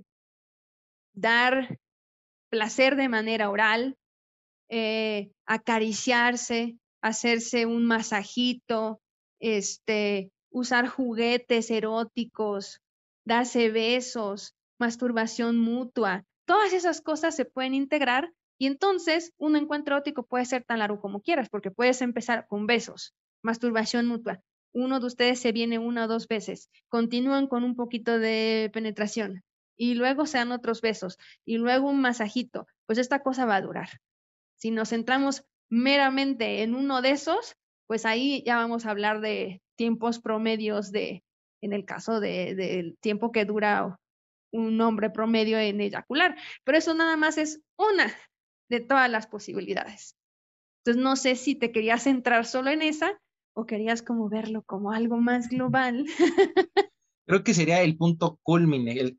dar 1.14 1.78
placer 2.50 2.96
de 2.96 3.08
manera 3.08 3.50
oral, 3.50 3.96
eh, 4.68 5.32
acariciarse, 5.46 6.76
hacerse 7.02 7.66
un 7.66 7.84
masajito, 7.84 9.00
este, 9.40 10.30
usar 10.50 10.86
juguetes 10.86 11.70
eróticos, 11.70 12.80
darse 13.24 13.70
besos, 13.70 14.54
masturbación 14.78 15.58
mutua, 15.58 16.24
todas 16.46 16.72
esas 16.72 17.00
cosas 17.00 17.34
se 17.34 17.44
pueden 17.44 17.74
integrar 17.74 18.32
y 18.58 18.66
entonces 18.66 19.32
un 19.38 19.56
encuentro 19.56 19.96
erótico 19.96 20.24
puede 20.24 20.44
ser 20.44 20.64
tan 20.64 20.78
largo 20.78 21.00
como 21.00 21.20
quieras, 21.20 21.48
porque 21.48 21.70
puedes 21.70 22.02
empezar 22.02 22.46
con 22.46 22.66
besos, 22.66 23.14
masturbación 23.42 24.06
mutua. 24.06 24.40
Uno 24.72 25.00
de 25.00 25.06
ustedes 25.06 25.40
se 25.40 25.52
viene 25.52 25.78
una 25.78 26.04
o 26.04 26.08
dos 26.08 26.28
veces, 26.28 26.70
continúan 26.88 27.46
con 27.46 27.64
un 27.64 27.76
poquito 27.76 28.18
de 28.18 28.70
penetración, 28.72 29.42
y 29.76 29.94
luego 29.94 30.26
sean 30.26 30.52
otros 30.52 30.80
besos 30.80 31.18
y 31.44 31.56
luego 31.56 31.88
un 31.88 32.00
masajito, 32.00 32.66
pues 32.86 32.98
esta 32.98 33.22
cosa 33.22 33.46
va 33.46 33.56
a 33.56 33.62
durar. 33.62 33.88
Si 34.56 34.70
nos 34.70 34.90
centramos 34.90 35.44
meramente 35.70 36.62
en 36.62 36.74
uno 36.74 37.02
de 37.02 37.10
esos, 37.10 37.56
pues 37.86 38.06
ahí 38.06 38.42
ya 38.46 38.56
vamos 38.56 38.86
a 38.86 38.90
hablar 38.90 39.20
de 39.20 39.60
tiempos 39.76 40.20
promedios 40.20 40.92
de, 40.92 41.24
en 41.60 41.72
el 41.72 41.84
caso 41.84 42.20
del 42.20 42.56
de, 42.56 42.94
tiempo 43.00 43.32
que 43.32 43.44
dura 43.44 43.98
un 44.52 44.80
hombre 44.80 45.10
promedio 45.10 45.58
en 45.58 45.80
eyacular. 45.80 46.36
Pero 46.62 46.78
eso 46.78 46.94
nada 46.94 47.16
más 47.16 47.38
es 47.38 47.60
una 47.76 48.14
de 48.68 48.80
todas 48.80 49.10
las 49.10 49.26
posibilidades. 49.26 50.16
Entonces, 50.84 51.02
no 51.02 51.16
sé 51.16 51.36
si 51.36 51.54
te 51.54 51.72
querías 51.72 52.04
centrar 52.04 52.44
solo 52.44 52.70
en 52.70 52.82
esa 52.82 53.20
o 53.54 53.66
querías 53.66 54.02
como 54.02 54.28
verlo 54.28 54.62
como 54.62 54.92
algo 54.92 55.18
más 55.18 55.48
global. 55.48 56.06
Creo 57.26 57.44
que 57.44 57.54
sería 57.54 57.82
el 57.82 57.96
punto 57.96 58.38
culmine, 58.42 58.98
el, 58.98 59.16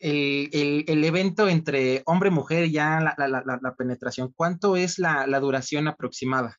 el, 0.00 1.04
evento 1.04 1.48
entre 1.48 2.02
hombre 2.06 2.28
y 2.28 2.32
mujer, 2.32 2.70
ya 2.70 3.00
la, 3.00 3.74
penetración, 3.76 4.32
¿cuánto 4.34 4.76
es 4.76 4.98
la, 4.98 5.26
duración 5.40 5.88
aproximada? 5.88 6.58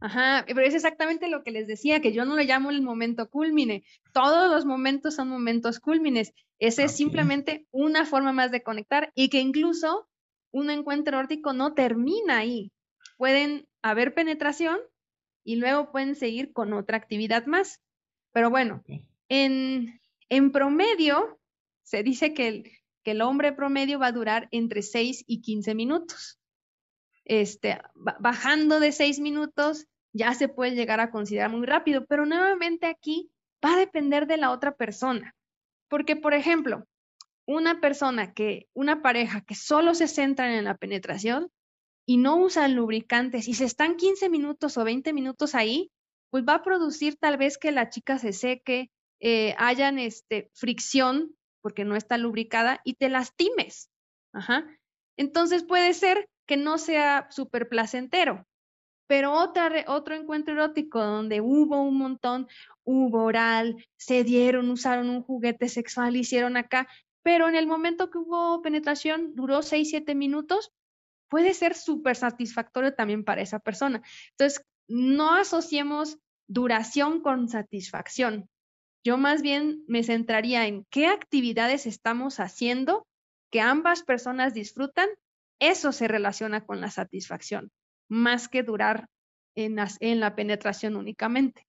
Ajá, 0.00 0.44
pero 0.46 0.60
es 0.60 0.74
exactamente 0.74 1.28
lo 1.28 1.42
que 1.42 1.50
les 1.50 1.66
decía, 1.66 2.00
que 2.00 2.12
yo 2.12 2.24
no 2.24 2.36
le 2.36 2.44
llamo 2.44 2.70
el 2.70 2.82
momento 2.82 3.30
culmine. 3.30 3.84
Todos 4.12 4.50
los 4.50 4.64
momentos 4.64 5.14
son 5.14 5.28
momentos 5.28 5.80
culmines. 5.80 6.32
Ese 6.58 6.84
es 6.84 6.92
simplemente 6.92 7.66
una 7.70 8.04
forma 8.04 8.32
más 8.32 8.50
de 8.50 8.62
conectar 8.62 9.12
y 9.14 9.28
que 9.28 9.40
incluso 9.40 10.08
un 10.52 10.70
encuentro 10.70 11.18
erótico 11.18 11.52
no 11.52 11.74
termina 11.74 12.38
ahí. 12.38 12.72
Pueden 13.16 13.66
haber 13.82 14.14
penetración 14.14 14.78
y 15.48 15.56
luego 15.56 15.90
pueden 15.90 16.14
seguir 16.14 16.52
con 16.52 16.74
otra 16.74 16.98
actividad 16.98 17.46
más. 17.46 17.80
Pero 18.32 18.50
bueno, 18.50 18.84
en, 19.30 19.98
en 20.28 20.52
promedio, 20.52 21.40
se 21.84 22.02
dice 22.02 22.34
que 22.34 22.48
el, 22.48 22.72
que 23.02 23.12
el 23.12 23.22
hombre 23.22 23.54
promedio 23.54 23.98
va 23.98 24.08
a 24.08 24.12
durar 24.12 24.48
entre 24.50 24.82
6 24.82 25.24
y 25.26 25.40
15 25.40 25.74
minutos. 25.74 26.38
Este, 27.24 27.80
bajando 27.94 28.78
de 28.78 28.92
6 28.92 29.20
minutos 29.20 29.86
ya 30.12 30.34
se 30.34 30.48
puede 30.48 30.74
llegar 30.74 31.00
a 31.00 31.10
considerar 31.10 31.48
muy 31.48 31.64
rápido, 31.66 32.04
pero 32.04 32.26
nuevamente 32.26 32.84
aquí 32.84 33.30
va 33.64 33.72
a 33.72 33.78
depender 33.78 34.26
de 34.26 34.36
la 34.36 34.50
otra 34.50 34.76
persona. 34.76 35.34
Porque, 35.88 36.14
por 36.14 36.34
ejemplo, 36.34 36.84
una 37.46 37.80
persona 37.80 38.34
que, 38.34 38.68
una 38.74 39.00
pareja 39.00 39.40
que 39.40 39.54
solo 39.54 39.94
se 39.94 40.08
centra 40.08 40.58
en 40.58 40.64
la 40.64 40.76
penetración 40.76 41.50
y 42.08 42.16
no 42.16 42.38
usa 42.38 42.68
lubricantes 42.68 43.48
y 43.48 43.54
se 43.54 43.66
están 43.66 43.96
15 43.96 44.30
minutos 44.30 44.78
o 44.78 44.84
20 44.84 45.12
minutos 45.12 45.54
ahí, 45.54 45.92
pues 46.30 46.42
va 46.42 46.54
a 46.54 46.62
producir 46.62 47.18
tal 47.18 47.36
vez 47.36 47.58
que 47.58 47.70
la 47.70 47.90
chica 47.90 48.18
se 48.18 48.32
seque, 48.32 48.90
eh, 49.20 49.54
hayan 49.58 49.98
este, 49.98 50.50
fricción 50.54 51.36
porque 51.60 51.84
no 51.84 51.96
está 51.96 52.16
lubricada 52.16 52.80
y 52.82 52.94
te 52.94 53.10
lastimes. 53.10 53.90
Ajá. 54.32 54.66
Entonces 55.18 55.64
puede 55.64 55.92
ser 55.92 56.30
que 56.46 56.56
no 56.56 56.78
sea 56.78 57.26
súper 57.30 57.68
placentero, 57.68 58.46
pero 59.06 59.34
otra, 59.34 59.84
otro 59.86 60.14
encuentro 60.14 60.54
erótico 60.54 61.04
donde 61.04 61.42
hubo 61.42 61.82
un 61.82 61.98
montón, 61.98 62.48
hubo 62.84 63.24
oral, 63.24 63.84
se 63.98 64.24
dieron, 64.24 64.70
usaron 64.70 65.10
un 65.10 65.22
juguete 65.22 65.68
sexual, 65.68 66.16
hicieron 66.16 66.56
acá, 66.56 66.88
pero 67.22 67.50
en 67.50 67.54
el 67.54 67.66
momento 67.66 68.08
que 68.08 68.16
hubo 68.16 68.62
penetración 68.62 69.34
duró 69.34 69.60
6, 69.60 69.90
7 69.90 70.14
minutos, 70.14 70.72
puede 71.28 71.54
ser 71.54 71.74
súper 71.74 72.16
satisfactorio 72.16 72.94
también 72.94 73.24
para 73.24 73.42
esa 73.42 73.58
persona. 73.58 74.02
Entonces, 74.30 74.64
no 74.88 75.34
asociemos 75.34 76.18
duración 76.48 77.20
con 77.20 77.48
satisfacción. 77.48 78.48
Yo 79.04 79.16
más 79.16 79.42
bien 79.42 79.84
me 79.86 80.02
centraría 80.02 80.66
en 80.66 80.84
qué 80.90 81.06
actividades 81.06 81.86
estamos 81.86 82.40
haciendo 82.40 83.06
que 83.50 83.60
ambas 83.60 84.02
personas 84.02 84.54
disfrutan. 84.54 85.08
Eso 85.60 85.92
se 85.92 86.08
relaciona 86.08 86.64
con 86.64 86.80
la 86.80 86.90
satisfacción, 86.90 87.70
más 88.08 88.48
que 88.48 88.62
durar 88.62 89.08
en, 89.54 90.20
la 90.20 90.36
penetración 90.36 90.96
únicamente. 90.96 91.66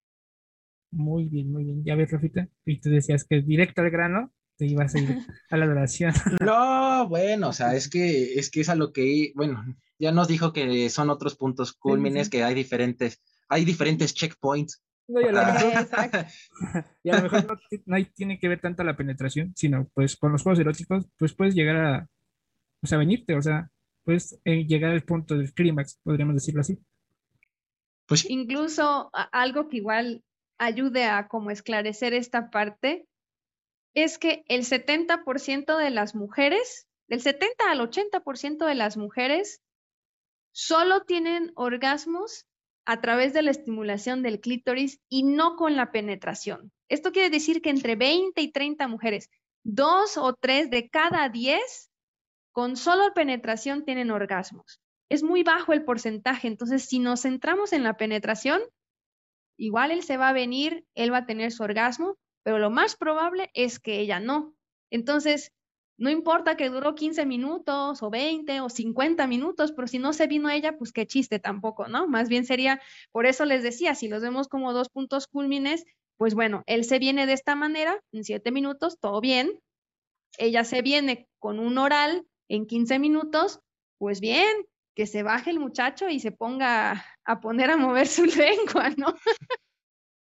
Muy 0.91 1.25
bien, 1.25 1.51
muy 1.51 1.63
bien. 1.63 1.83
Ya 1.83 1.95
ves, 1.95 2.11
Rafita, 2.11 2.47
y 2.65 2.79
tú 2.79 2.89
decías 2.89 3.25
que 3.25 3.41
directo 3.41 3.81
al 3.81 3.89
grano 3.89 4.31
te 4.59 4.65
ibas 4.65 4.93
a 4.93 4.99
ir 4.99 5.17
a 5.49 5.57
la 5.57 5.65
duración. 5.65 6.13
No, 6.41 7.07
bueno, 7.07 7.47
o 7.47 7.53
sea, 7.53 7.75
es 7.75 7.89
que 7.89 8.33
es 8.33 8.51
que 8.51 8.61
es 8.61 8.69
a 8.69 8.75
lo 8.75 8.91
que, 8.91 9.31
bueno, 9.33 9.63
ya 9.97 10.11
nos 10.11 10.27
dijo 10.27 10.51
que 10.51 10.89
son 10.89 11.09
otros 11.09 11.35
puntos 11.35 11.73
cúlmines, 11.73 12.29
que 12.29 12.43
hay 12.43 12.53
diferentes, 12.53 13.23
hay 13.47 13.63
diferentes 13.63 14.13
checkpoints. 14.13 14.83
No, 15.07 15.21
y 15.21 15.25
a 15.25 15.31
lo 15.31 17.23
mejor, 17.23 17.59
no, 17.85 17.95
tiene 18.15 18.37
que 18.37 18.47
ver 18.47 18.59
tanto 18.59 18.83
la 18.83 18.95
penetración, 18.95 19.53
sino 19.55 19.89
pues 19.93 20.17
con 20.17 20.33
los 20.33 20.43
juegos 20.43 20.59
eróticos, 20.59 21.09
pues 21.17 21.33
puedes 21.33 21.55
llegar 21.55 21.77
a, 21.77 22.09
o 22.83 22.87
sea, 22.87 22.99
venirte, 22.99 23.35
o 23.35 23.41
sea, 23.41 23.71
puedes 24.03 24.39
eh, 24.43 24.65
llegar 24.67 24.91
al 24.91 25.03
punto 25.03 25.35
del 25.35 25.53
clímax, 25.53 25.99
podríamos 26.03 26.35
decirlo 26.35 26.61
así. 26.61 26.77
Pues 28.05 28.29
Incluso 28.29 29.09
algo 29.31 29.69
que 29.69 29.77
igual 29.77 30.21
ayude 30.57 31.05
a 31.05 31.27
como 31.27 31.49
esclarecer 31.49 32.13
esta 32.13 32.49
parte 32.49 33.07
es 33.93 34.17
que 34.17 34.43
el 34.47 34.61
70% 34.63 35.77
de 35.77 35.89
las 35.89 36.15
mujeres, 36.15 36.87
del 37.07 37.21
70 37.21 37.71
al 37.71 37.79
80% 37.79 38.65
de 38.65 38.75
las 38.75 38.97
mujeres 38.97 39.61
solo 40.51 41.01
tienen 41.01 41.51
orgasmos 41.55 42.45
a 42.85 43.01
través 43.01 43.33
de 43.33 43.41
la 43.41 43.51
estimulación 43.51 44.23
del 44.23 44.39
clítoris 44.39 44.99
y 45.09 45.23
no 45.23 45.55
con 45.55 45.75
la 45.75 45.91
penetración. 45.91 46.71
Esto 46.87 47.11
quiere 47.11 47.29
decir 47.29 47.61
que 47.61 47.69
entre 47.69 47.95
20 47.95 48.41
y 48.41 48.51
30 48.51 48.87
mujeres, 48.87 49.29
dos 49.63 50.17
o 50.17 50.33
tres 50.33 50.69
de 50.69 50.89
cada 50.89 51.29
10 51.29 51.91
con 52.51 52.75
solo 52.75 53.13
penetración 53.13 53.85
tienen 53.85 54.11
orgasmos. 54.11 54.81
Es 55.07 55.23
muy 55.23 55.43
bajo 55.43 55.73
el 55.73 55.83
porcentaje, 55.83 56.47
entonces 56.47 56.85
si 56.85 56.99
nos 56.99 57.21
centramos 57.21 57.73
en 57.73 57.83
la 57.83 57.97
penetración, 57.97 58.61
igual 59.57 59.91
él 59.91 60.03
se 60.03 60.17
va 60.17 60.29
a 60.29 60.33
venir, 60.33 60.85
él 60.95 61.13
va 61.13 61.19
a 61.19 61.25
tener 61.25 61.51
su 61.51 61.63
orgasmo, 61.63 62.17
pero 62.49 62.57
lo 62.57 62.71
más 62.71 62.95
probable 62.95 63.51
es 63.53 63.79
que 63.79 63.99
ella 63.99 64.19
no. 64.19 64.55
Entonces, 64.89 65.53
no 65.99 66.09
importa 66.09 66.57
que 66.57 66.71
duró 66.71 66.95
15 66.95 67.27
minutos 67.27 68.01
o 68.01 68.09
20 68.09 68.61
o 68.61 68.69
50 68.69 69.27
minutos, 69.27 69.71
pero 69.71 69.87
si 69.87 69.99
no 69.99 70.13
se 70.13 70.25
vino 70.25 70.49
ella, 70.49 70.75
pues 70.75 70.91
qué 70.91 71.05
chiste 71.05 71.37
tampoco, 71.37 71.87
¿no? 71.87 72.07
Más 72.07 72.27
bien 72.27 72.45
sería, 72.45 72.81
por 73.11 73.27
eso 73.27 73.45
les 73.45 73.61
decía, 73.61 73.93
si 73.93 74.07
los 74.07 74.23
vemos 74.23 74.47
como 74.47 74.73
dos 74.73 74.89
puntos 74.89 75.27
culmines, 75.27 75.85
pues 76.17 76.33
bueno, 76.33 76.63
él 76.65 76.85
se 76.85 76.97
viene 76.97 77.27
de 77.27 77.33
esta 77.33 77.53
manera, 77.53 78.01
en 78.11 78.23
7 78.23 78.49
minutos, 78.51 78.97
todo 78.99 79.21
bien. 79.21 79.59
Ella 80.39 80.63
se 80.63 80.81
viene 80.81 81.29
con 81.37 81.59
un 81.59 81.77
oral 81.77 82.25
en 82.47 82.65
15 82.65 82.97
minutos, 82.97 83.59
pues 83.99 84.21
bien, 84.21 84.49
que 84.95 85.05
se 85.05 85.21
baje 85.21 85.51
el 85.51 85.59
muchacho 85.59 86.09
y 86.09 86.19
se 86.19 86.31
ponga 86.31 87.05
a 87.25 87.41
poner 87.41 87.69
a 87.69 87.77
mover 87.77 88.07
su 88.07 88.25
lengua, 88.25 88.89
¿no? 88.97 89.13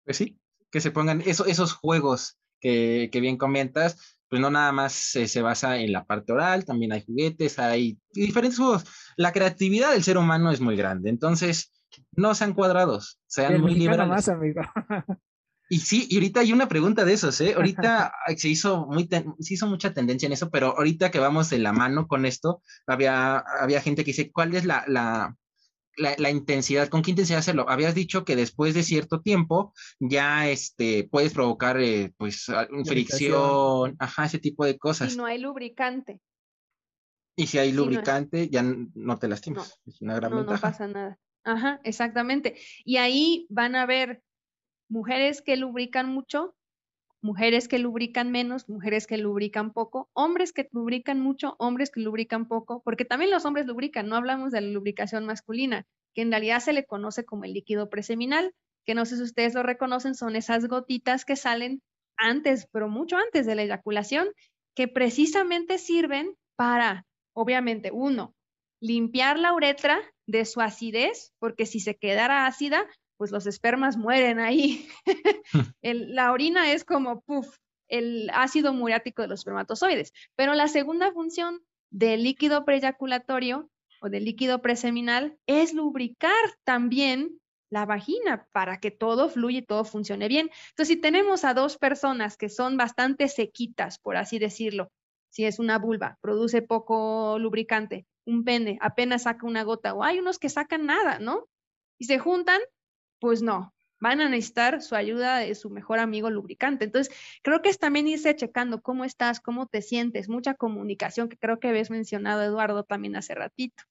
Pues 0.04 0.16
sí, 0.16 0.36
que 0.70 0.80
se 0.80 0.90
pongan 0.90 1.22
esos 1.22 1.72
juegos 1.72 2.38
que, 2.60 3.08
que 3.12 3.20
bien 3.20 3.36
comentas, 3.36 4.16
pues 4.28 4.42
no 4.42 4.50
nada 4.50 4.72
más 4.72 4.92
se 4.92 5.42
basa 5.42 5.78
en 5.78 5.92
la 5.92 6.04
parte 6.04 6.32
oral, 6.32 6.64
también 6.64 6.92
hay 6.92 7.04
juguetes, 7.04 7.58
hay 7.58 7.98
diferentes 8.12 8.58
juegos. 8.58 8.84
La 9.16 9.32
creatividad 9.32 9.92
del 9.92 10.02
ser 10.02 10.18
humano 10.18 10.50
es 10.50 10.60
muy 10.60 10.76
grande, 10.76 11.10
entonces 11.10 11.72
no 12.12 12.34
sean 12.34 12.54
cuadrados, 12.54 13.20
sean 13.26 13.60
muy 13.60 13.74
liberales. 13.74 14.08
Más, 14.08 14.28
amigo. 14.28 14.62
Y 15.68 15.80
sí, 15.80 16.06
y 16.08 16.16
ahorita 16.16 16.40
hay 16.40 16.52
una 16.52 16.68
pregunta 16.68 17.04
de 17.04 17.12
esos, 17.12 17.40
¿eh? 17.40 17.54
Ahorita 17.54 18.12
se 18.36 18.48
hizo, 18.48 18.86
muy 18.86 19.08
se 19.40 19.54
hizo 19.54 19.66
mucha 19.66 19.92
tendencia 19.92 20.26
en 20.26 20.32
eso, 20.32 20.48
pero 20.50 20.76
ahorita 20.76 21.10
que 21.10 21.18
vamos 21.18 21.50
de 21.50 21.58
la 21.58 21.72
mano 21.72 22.06
con 22.06 22.24
esto, 22.24 22.62
había, 22.86 23.38
había 23.38 23.80
gente 23.80 24.04
que 24.04 24.12
dice, 24.12 24.30
¿cuál 24.30 24.54
es 24.54 24.64
la, 24.64 24.84
la, 24.86 25.36
la, 25.96 26.30
intensidad, 26.30 26.88
¿con 26.88 27.02
qué 27.02 27.10
intensidad 27.10 27.40
hacerlo? 27.40 27.66
Habías 27.68 27.94
dicho 27.94 28.24
que 28.24 28.36
después 28.36 28.74
de 28.74 28.82
cierto 28.82 29.20
tiempo 29.20 29.72
ya 29.98 30.48
este, 30.48 31.08
puedes 31.10 31.32
provocar 31.32 31.80
eh, 31.80 32.12
pues 32.16 32.46
fricción, 32.84 33.96
ajá, 33.98 34.26
ese 34.26 34.38
tipo 34.38 34.64
de 34.64 34.78
cosas. 34.78 35.14
Y 35.14 35.16
no 35.16 35.26
hay 35.26 35.38
lubricante. 35.38 36.20
Y 37.36 37.46
si 37.46 37.58
hay 37.58 37.72
lubricante, 37.72 38.48
ya 38.48 38.62
no 38.62 39.18
te 39.18 39.28
lastimas. 39.28 39.80
es 39.86 40.00
una 40.00 40.14
gran 40.16 40.30
no, 40.32 40.44
No 40.44 40.58
pasa 40.58 40.88
nada. 40.88 41.18
Ajá, 41.44 41.80
exactamente. 41.84 42.56
Y 42.84 42.96
ahí 42.96 43.46
van 43.50 43.76
a 43.76 43.86
ver 43.86 44.22
mujeres 44.88 45.42
que 45.42 45.56
lubrican 45.56 46.08
mucho 46.08 46.54
mujeres 47.26 47.66
que 47.66 47.80
lubrican 47.80 48.30
menos, 48.30 48.68
mujeres 48.68 49.06
que 49.06 49.18
lubrican 49.18 49.72
poco, 49.72 50.08
hombres 50.14 50.52
que 50.52 50.68
lubrican 50.70 51.20
mucho, 51.20 51.56
hombres 51.58 51.90
que 51.90 52.00
lubrican 52.00 52.46
poco, 52.46 52.82
porque 52.84 53.04
también 53.04 53.32
los 53.32 53.44
hombres 53.44 53.66
lubrican, 53.66 54.08
no 54.08 54.16
hablamos 54.16 54.52
de 54.52 54.60
la 54.60 54.68
lubricación 54.68 55.26
masculina, 55.26 55.84
que 56.14 56.22
en 56.22 56.30
realidad 56.30 56.60
se 56.60 56.72
le 56.72 56.86
conoce 56.86 57.24
como 57.24 57.44
el 57.44 57.52
líquido 57.52 57.90
preseminal, 57.90 58.54
que 58.86 58.94
no 58.94 59.04
sé 59.04 59.16
si 59.16 59.22
ustedes 59.24 59.54
lo 59.54 59.64
reconocen, 59.64 60.14
son 60.14 60.36
esas 60.36 60.68
gotitas 60.68 61.24
que 61.24 61.34
salen 61.34 61.82
antes, 62.16 62.68
pero 62.70 62.88
mucho 62.88 63.16
antes 63.16 63.44
de 63.44 63.56
la 63.56 63.64
eyaculación, 63.64 64.28
que 64.76 64.86
precisamente 64.86 65.78
sirven 65.78 66.36
para, 66.54 67.06
obviamente, 67.34 67.90
uno, 67.92 68.34
limpiar 68.80 69.36
la 69.38 69.52
uretra 69.52 69.98
de 70.26 70.44
su 70.44 70.60
acidez, 70.60 71.32
porque 71.40 71.66
si 71.66 71.80
se 71.80 71.96
quedara 71.96 72.46
ácida, 72.46 72.86
pues 73.16 73.30
los 73.30 73.46
espermas 73.46 73.96
mueren 73.96 74.38
ahí. 74.38 74.88
la 75.82 76.32
orina 76.32 76.72
es 76.72 76.84
como, 76.84 77.20
puff, 77.22 77.56
el 77.88 78.30
ácido 78.32 78.72
muriático 78.72 79.22
de 79.22 79.28
los 79.28 79.40
espermatozoides. 79.40 80.12
Pero 80.34 80.54
la 80.54 80.68
segunda 80.68 81.12
función 81.12 81.60
del 81.90 82.22
líquido 82.22 82.64
preyaculatorio 82.64 83.70
o 84.00 84.08
del 84.08 84.24
líquido 84.24 84.60
preseminal 84.60 85.38
es 85.46 85.72
lubricar 85.72 86.32
también 86.64 87.40
la 87.70 87.84
vagina 87.84 88.46
para 88.52 88.78
que 88.78 88.90
todo 88.90 89.28
fluya 89.28 89.58
y 89.58 89.62
todo 89.62 89.84
funcione 89.84 90.28
bien. 90.28 90.50
Entonces, 90.70 90.94
si 90.94 91.00
tenemos 91.00 91.44
a 91.44 91.54
dos 91.54 91.78
personas 91.78 92.36
que 92.36 92.48
son 92.48 92.76
bastante 92.76 93.28
sequitas, 93.28 93.98
por 93.98 94.16
así 94.16 94.38
decirlo, 94.38 94.90
si 95.30 95.44
es 95.44 95.58
una 95.58 95.78
vulva, 95.78 96.18
produce 96.20 96.62
poco 96.62 97.38
lubricante, 97.38 98.06
un 98.24 98.44
pene 98.44 98.78
apenas 98.80 99.24
saca 99.24 99.46
una 99.46 99.64
gota, 99.64 99.94
o 99.94 100.02
hay 100.02 100.18
unos 100.18 100.38
que 100.38 100.48
sacan 100.48 100.86
nada, 100.86 101.18
¿no? 101.18 101.48
Y 101.98 102.04
se 102.06 102.18
juntan, 102.18 102.60
pues 103.18 103.42
no, 103.42 103.74
van 104.00 104.20
a 104.20 104.28
necesitar 104.28 104.82
su 104.82 104.94
ayuda 104.94 105.38
de 105.38 105.54
su 105.54 105.70
mejor 105.70 105.98
amigo 105.98 106.30
lubricante. 106.30 106.84
Entonces, 106.84 107.14
creo 107.42 107.62
que 107.62 107.68
es 107.68 107.78
también 107.78 108.08
irse 108.08 108.34
checando 108.36 108.82
cómo 108.82 109.04
estás, 109.04 109.40
cómo 109.40 109.66
te 109.66 109.82
sientes, 109.82 110.28
mucha 110.28 110.54
comunicación, 110.54 111.28
que 111.28 111.36
creo 111.36 111.58
que 111.58 111.68
habías 111.68 111.90
mencionado, 111.90 112.42
Eduardo, 112.42 112.84
también 112.84 113.16
hace 113.16 113.34
ratito. 113.34 113.84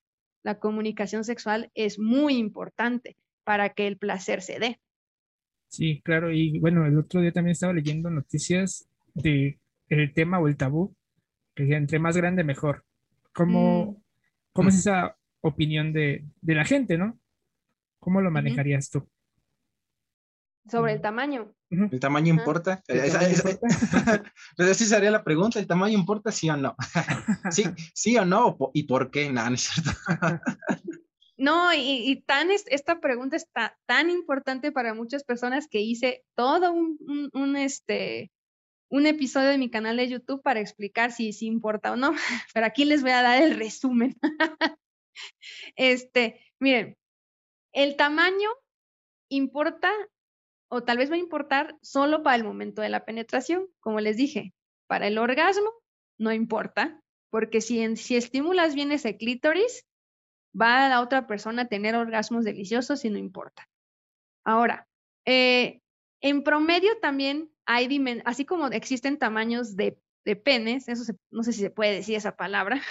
La 0.44 0.60
comunicación 0.60 1.24
sexual 1.24 1.72
es 1.74 1.98
muy 1.98 2.38
importante 2.38 3.18
para 3.44 3.70
que 3.70 3.88
el 3.88 3.98
placer 3.98 4.42
se 4.42 4.60
dé. 4.60 4.80
Sí, 5.70 6.02
claro, 6.04 6.32
y 6.32 6.60
bueno, 6.60 6.86
el 6.86 6.98
otro 6.98 7.22
día 7.22 7.32
también 7.32 7.54
estaba 7.54 7.74
leyendo 7.74 8.10
noticias 8.10 8.88
de 9.14 9.60
el 9.90 10.14
tema 10.14 10.40
o 10.40 10.48
el 10.48 10.58
tabú, 10.58 10.96
que 11.56 11.76
entre 11.76 12.00
más 12.00 12.16
grande 12.16 12.44
mejor. 12.44 12.86
¿Cómo, 13.34 13.92
mm. 13.92 14.04
¿cómo 14.54 14.70
es 14.70 14.76
esa 14.76 15.18
opinión 15.42 15.94
de, 15.94 16.26
de, 16.42 16.56
la 16.56 16.64
gente, 16.64 16.98
no? 16.98 17.20
¿Cómo 18.00 18.22
lo 18.22 18.32
manejarías 18.32 18.90
tú? 18.90 19.08
Sobre 20.70 20.94
el 20.94 21.02
tamaño. 21.02 21.54
¿El 21.70 22.00
tamaño 22.00 22.34
importa? 22.34 22.82
Pero 22.88 24.72
así 24.72 24.86
sería 24.86 25.12
la 25.12 25.24
pregunta, 25.24 25.60
¿el 25.60 25.68
tamaño 25.68 25.98
importa 25.98 26.32
sí 26.32 26.50
o 26.50 26.58
no? 26.58 26.76
sí, 27.52 27.66
sí 27.94 28.18
o 28.18 28.26
no, 28.26 28.58
¿y 28.74 28.84
por 28.84 29.12
qué? 29.12 29.32
No, 29.32 29.48
no 29.48 29.56
es 29.56 29.62
cierto. 29.62 29.92
No, 31.38 31.74
y, 31.74 32.24
tan 32.26 32.50
esta 32.50 33.02
pregunta 33.02 33.36
está 33.36 33.78
tan 33.86 34.10
importante 34.10 34.72
para 34.72 34.94
muchas 34.94 35.26
personas 35.26 35.68
que 35.68 35.82
hice 35.82 36.24
todo 36.34 36.72
un, 36.72 37.30
un, 37.34 37.58
este, 37.58 38.32
un 38.90 39.06
episodio 39.06 39.50
de 39.50 39.58
mi 39.58 39.70
canal 39.70 39.98
de 39.98 40.08
YouTube 40.08 40.42
para 40.42 40.62
explicar 40.62 41.12
si, 41.12 41.34
si 41.34 41.48
importa 41.48 41.92
o 41.92 41.98
no, 41.98 42.14
pero 42.54 42.66
aquí 42.66 42.86
les 42.86 43.02
voy 43.02 43.12
a 43.12 43.22
dar 43.22 43.44
el 43.44 43.58
resumen. 43.58 44.16
este, 45.76 46.40
miren, 46.60 46.96
el 47.74 47.98
tamaño 47.98 48.50
importa 49.30 49.92
o 50.70 50.84
tal 50.84 50.98
vez 50.98 51.10
va 51.10 51.16
a 51.16 51.20
importar 51.20 51.78
solo 51.82 52.24
para 52.24 52.36
el 52.36 52.44
momento 52.44 52.82
de 52.82 52.90
la 52.90 53.06
penetración, 53.06 53.68
como 53.80 54.00
les 54.00 54.18
dije. 54.18 54.54
Para 54.88 55.08
el 55.08 55.18
orgasmo 55.18 55.72
no 56.18 56.32
importa, 56.32 57.00
porque 57.30 57.62
si, 57.62 57.96
si 57.98 58.16
estimulas 58.16 58.76
bien 58.76 58.92
ese 58.92 59.18
clítoris, 59.18 59.86
va 60.60 60.86
a 60.86 60.90
la 60.90 61.02
otra 61.02 61.28
persona 61.28 61.64
a 61.64 61.68
tener 61.68 61.96
orgasmos 61.96 62.46
deliciosos 62.46 63.04
y 63.06 63.10
no 63.10 63.18
importa. 63.18 63.68
Ahora, 64.46 64.88
eh, 65.26 65.82
en 66.22 66.44
promedio 66.44 66.98
también 67.02 67.52
hay, 67.66 67.90
así 68.26 68.46
como 68.46 68.68
existen 68.68 69.18
tamaños 69.18 69.76
de, 69.76 69.98
penes, 70.44 70.88
eso 70.88 71.14
no 71.30 71.44
sé 71.44 71.54
si 71.54 71.62
se 71.62 71.70
puede 71.70 71.94
decir 71.94 72.16
esa 72.16 72.36
palabra. 72.36 72.82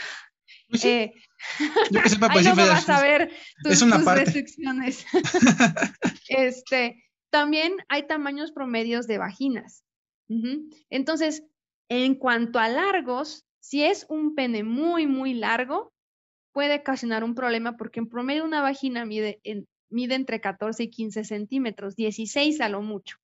Pues 0.68 0.84
eh, 0.84 1.14
Yo 1.90 2.02
que 2.02 2.08
sepa, 2.08 2.28
pues, 2.32 2.46
ahí 2.46 2.54
no 2.54 2.56
vas 2.56 2.88
a 2.88 3.02
ver 3.02 3.30
tus, 3.62 4.06
restricciones. 4.14 5.06
este, 6.28 7.04
también 7.34 7.78
hay 7.88 8.06
tamaños 8.06 8.52
promedios 8.52 9.08
de 9.08 9.18
vaginas. 9.18 9.82
Entonces, 10.88 11.42
en 11.88 12.14
cuanto 12.14 12.60
a 12.60 12.68
largos, 12.68 13.44
si 13.58 13.82
es 13.82 14.06
un 14.08 14.36
pene 14.36 14.62
muy, 14.62 15.08
muy 15.08 15.34
largo, 15.34 15.92
puede 16.52 16.76
ocasionar 16.76 17.24
un 17.24 17.34
problema 17.34 17.76
porque 17.76 17.98
en 17.98 18.08
promedio 18.08 18.44
una 18.44 18.62
vagina 18.62 19.04
mide, 19.04 19.40
mide 19.90 20.14
entre 20.14 20.40
14 20.40 20.84
y 20.84 20.90
15 20.90 21.24
centímetros, 21.24 21.96
16 21.96 22.60
a 22.60 22.68
lo 22.68 22.82
mucho. 22.82 23.16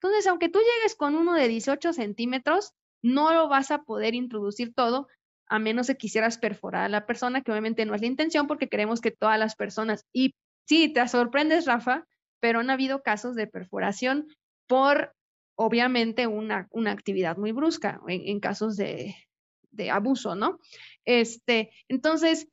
Entonces, 0.00 0.28
aunque 0.28 0.48
tú 0.48 0.60
llegues 0.60 0.94
con 0.94 1.16
uno 1.16 1.34
de 1.34 1.48
18 1.48 1.92
centímetros, 1.92 2.74
no 3.02 3.34
lo 3.34 3.48
vas 3.48 3.72
a 3.72 3.82
poder 3.82 4.14
introducir 4.14 4.72
todo, 4.72 5.08
a 5.48 5.58
menos 5.58 5.88
que 5.88 5.96
quisieras 5.96 6.38
perforar 6.38 6.84
a 6.84 6.88
la 6.88 7.06
persona, 7.06 7.42
que 7.42 7.50
obviamente 7.50 7.84
no 7.86 7.96
es 7.96 8.02
la 8.02 8.06
intención 8.06 8.46
porque 8.46 8.68
queremos 8.68 9.00
que 9.00 9.10
todas 9.10 9.36
las 9.36 9.56
personas, 9.56 10.06
y 10.12 10.36
sí, 10.64 10.92
te 10.92 11.08
sorprendes, 11.08 11.66
Rafa, 11.66 12.06
pero 12.40 12.60
han 12.60 12.70
habido 12.70 13.02
casos 13.02 13.34
de 13.34 13.46
perforación 13.46 14.26
por, 14.66 15.14
obviamente, 15.56 16.26
una, 16.26 16.68
una 16.70 16.92
actividad 16.92 17.36
muy 17.36 17.52
brusca, 17.52 18.00
en, 18.06 18.40
casos 18.40 18.76
de, 18.76 19.14
de, 19.70 19.90
abuso, 19.90 20.34
¿no? 20.34 20.58
Este, 21.04 21.70
entonces, 21.88 22.48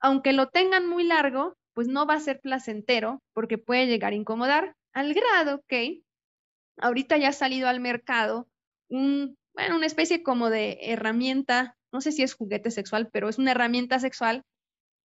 aunque 0.00 0.32
lo 0.32 0.48
tengan 0.48 0.86
muy 0.86 1.04
largo, 1.04 1.56
pues 1.74 1.88
no 1.88 2.06
va 2.06 2.14
a 2.14 2.20
ser 2.20 2.40
placentero 2.40 3.22
porque 3.32 3.58
puede 3.58 3.86
llegar 3.86 4.12
a 4.12 4.16
incomodar 4.16 4.74
al 4.92 5.14
grado 5.14 5.62
que 5.68 6.02
ahorita 6.78 7.16
ya 7.16 7.28
ha 7.28 7.32
salido 7.32 7.68
al 7.68 7.80
mercado 7.80 8.48
un, 8.88 9.36
bueno, 9.54 9.76
una 9.76 9.86
especie 9.86 10.22
como 10.22 10.50
de 10.50 10.78
herramienta, 10.80 11.76
no 11.92 12.00
sé 12.00 12.12
si 12.12 12.22
es 12.22 12.34
juguete 12.34 12.70
sexual, 12.70 13.08
pero 13.12 13.28
es 13.28 13.38
una 13.38 13.52
herramienta 13.52 13.98
sexual 13.98 14.42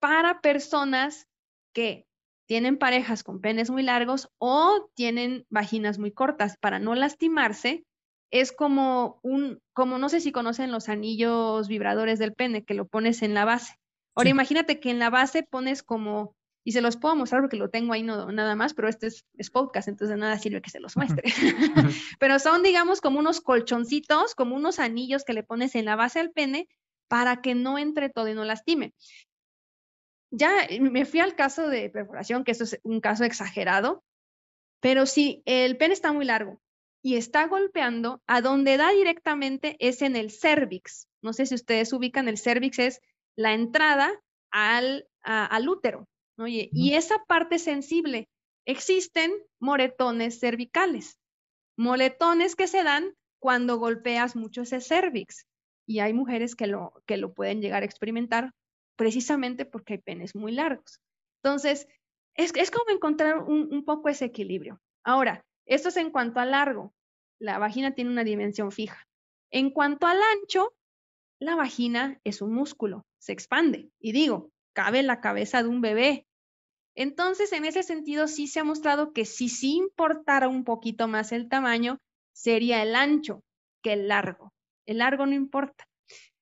para 0.01 0.41
personas 0.41 1.27
que 1.73 2.07
tienen 2.53 2.77
parejas 2.77 3.23
con 3.23 3.41
penes 3.41 3.71
muy 3.71 3.83
largos 3.83 4.29
o 4.37 4.91
tienen 4.95 5.47
vaginas 5.49 5.99
muy 5.99 6.13
cortas 6.13 6.59
para 6.59 6.79
no 6.79 6.95
lastimarse. 6.95 7.87
Es 8.31 8.53
como 8.53 9.21
un, 9.23 9.63
como 9.73 9.97
no 9.97 10.11
sé 10.11 10.21
si 10.21 10.33
conocen 10.33 10.71
los 10.71 10.91
anillos 10.91 11.67
vibradores 11.67 12.19
del 12.19 12.35
pene, 12.35 12.63
que 12.63 12.75
lo 12.75 12.87
pones 12.87 13.23
en 13.23 13.33
la 13.33 13.47
base. 13.47 13.79
Ahora 14.15 14.29
imagínate 14.29 14.81
que 14.81 14.91
en 14.91 14.99
la 14.99 15.09
base 15.09 15.45
pones 15.45 15.83
como 15.83 16.37
y 16.63 16.73
se 16.73 16.83
los 16.83 16.99
puedo 16.99 17.17
mostrar 17.17 17.41
porque 17.41 17.57
lo 17.57 17.71
tengo 17.71 17.95
ahí 17.95 18.03
no, 18.03 18.31
nada 18.31 18.55
más, 18.55 18.75
pero 18.75 18.87
este 18.87 19.07
es, 19.07 19.51
podcast, 19.51 19.89
entonces 19.89 20.15
de 20.15 20.21
nada 20.21 20.39
sirve 20.39 20.61
que 20.61 20.69
se 20.69 20.79
los 20.79 20.95
muestre. 20.95 21.23
pero 22.21 22.39
son, 22.39 22.63
digamos, 22.63 23.01
como 23.01 23.19
unos 23.19 23.41
colchoncitos, 23.41 24.35
como 24.35 24.57
unos 24.57 24.79
anillos 24.79 25.25
que 25.25 25.33
le 25.33 25.43
pones 25.43 25.75
en 25.75 25.87
la 25.87 25.97
base 25.97 26.19
del 26.19 26.33
pene 26.33 26.69
para 27.09 27.41
que 27.41 27.55
no 27.55 27.79
entre 27.79 28.11
todo 28.11 28.29
y 28.29 28.35
no 28.35 28.45
lastime. 28.45 28.93
Ya 30.33 30.65
eh, 30.65 30.81
me 30.81 31.05
fui 31.05 31.21
al 31.21 31.37
caso 31.37 31.69
de 31.69 31.91
perforación, 31.91 32.43
que 32.43 32.53
esto 32.53 32.65
es 32.65 32.81
un 32.83 33.01
caso 33.01 33.25
exagerado, 33.25 34.03
pero 34.81 35.07
si 35.07 35.43
el 35.45 35.77
pene 35.77 35.93
está 35.95 36.13
muy 36.13 36.25
largo 36.25 36.61
y 37.03 37.17
está 37.17 37.47
golpeando, 37.47 38.23
a 38.27 38.41
donde 38.41 38.77
da 38.79 38.91
directamente 38.91 39.77
es 39.79 40.03
en 40.03 40.17
el 40.17 40.31
cervix. 40.31 41.07
No 41.21 41.33
sé 41.33 41.47
si 41.47 41.55
ustedes 41.55 41.93
ubican, 41.93 42.29
el 42.29 42.39
cervix 42.39 42.79
es 42.79 43.01
la 43.37 43.53
entrada 43.53 44.11
al, 44.51 45.07
al 45.23 45.69
útero. 45.69 46.09
Y 46.49 46.95
esa 46.95 47.23
parte 47.27 47.59
sensible, 47.59 48.29
existen 48.65 49.33
moretones 49.61 50.41
cervicales, 50.41 51.19
moretones 51.77 52.57
que 52.57 52.67
se 52.67 52.83
dan 52.83 53.15
cuando 53.39 53.79
golpeas 53.79 54.35
mucho 54.35 54.63
ese 54.63 54.81
cervix. 54.81 55.47
Y 55.87 56.01
hay 56.01 56.13
mujeres 56.13 56.57
que 56.57 56.67
lo, 56.67 56.93
que 57.07 57.17
lo 57.17 57.33
pueden 57.35 57.61
llegar 57.61 57.83
a 57.83 57.87
experimentar 57.87 58.53
precisamente 59.03 59.65
porque 59.65 59.95
hay 59.95 59.99
penes 59.99 60.37
muy 60.37 60.53
largos. 60.53 61.01
Entonces, 61.43 61.89
es, 62.37 62.53
es 62.55 62.71
como 62.71 62.89
encontrar 62.93 63.39
un, 63.39 63.69
un 63.75 63.85
poco 63.85 64.09
ese 64.09 64.27
equilibrio. 64.27 64.81
Ahora, 65.03 65.45
esto 65.67 65.89
es 65.89 65.97
en 65.97 66.13
cuanto 66.13 66.39
a 66.39 66.45
largo. 66.45 66.95
La 67.41 67.59
vagina 67.59 67.97
tiene 67.97 68.13
una 68.13 68.23
dimensión 68.23 68.71
fija. 68.71 69.05
En 69.51 69.71
cuanto 69.71 70.07
al 70.07 70.21
ancho, 70.23 70.73
la 71.41 71.57
vagina 71.57 72.21
es 72.23 72.43
un 72.43 72.55
músculo, 72.55 73.05
se 73.19 73.33
expande. 73.33 73.91
Y 73.99 74.13
digo, 74.13 74.53
cabe 74.73 75.03
la 75.03 75.21
cabeza 75.21 75.65
de 75.65 75.69
un 75.69 75.81
bebé. 75.81 76.25
Entonces, 76.95 77.53
en 77.53 77.65
ese 77.65 77.83
sentido, 77.83 78.29
sí 78.29 78.47
se 78.47 78.61
ha 78.61 78.65
mostrado 78.65 79.13
que 79.13 79.25
si 79.25 79.49
sí 79.49 79.75
importara 79.75 80.47
un 80.47 80.63
poquito 80.63 81.09
más 81.09 81.33
el 81.33 81.49
tamaño, 81.49 81.99
sería 82.33 82.85
el 82.85 82.95
ancho 82.95 83.43
que 83.83 83.95
el 83.95 84.07
largo. 84.07 84.53
El 84.87 84.99
largo 84.99 85.27
no 85.27 85.35
importa. 85.35 85.89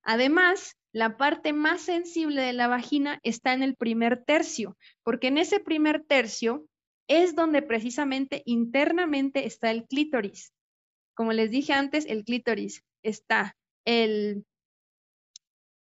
Además, 0.03 0.77
la 0.93 1.17
parte 1.17 1.53
más 1.53 1.83
sensible 1.83 2.43
de 2.43 2.53
la 2.53 2.67
vagina 2.67 3.21
está 3.23 3.53
en 3.53 3.63
el 3.63 3.77
primer 3.77 4.25
tercio, 4.25 4.77
porque 5.03 5.29
en 5.29 5.39
ese 5.39 5.61
primer 5.61 6.05
tercio 6.05 6.67
es 7.09 7.35
donde 7.35 7.63
precisamente 7.63 8.43
internamente 8.45 9.47
está 9.47 9.71
el 9.71 9.87
clítoris. 9.87 10.53
Como 11.15 11.33
les 11.33 11.51
dije 11.51 11.73
antes, 11.73 12.07
el 12.07 12.25
clítoris 12.25 12.85
está 13.03 13.57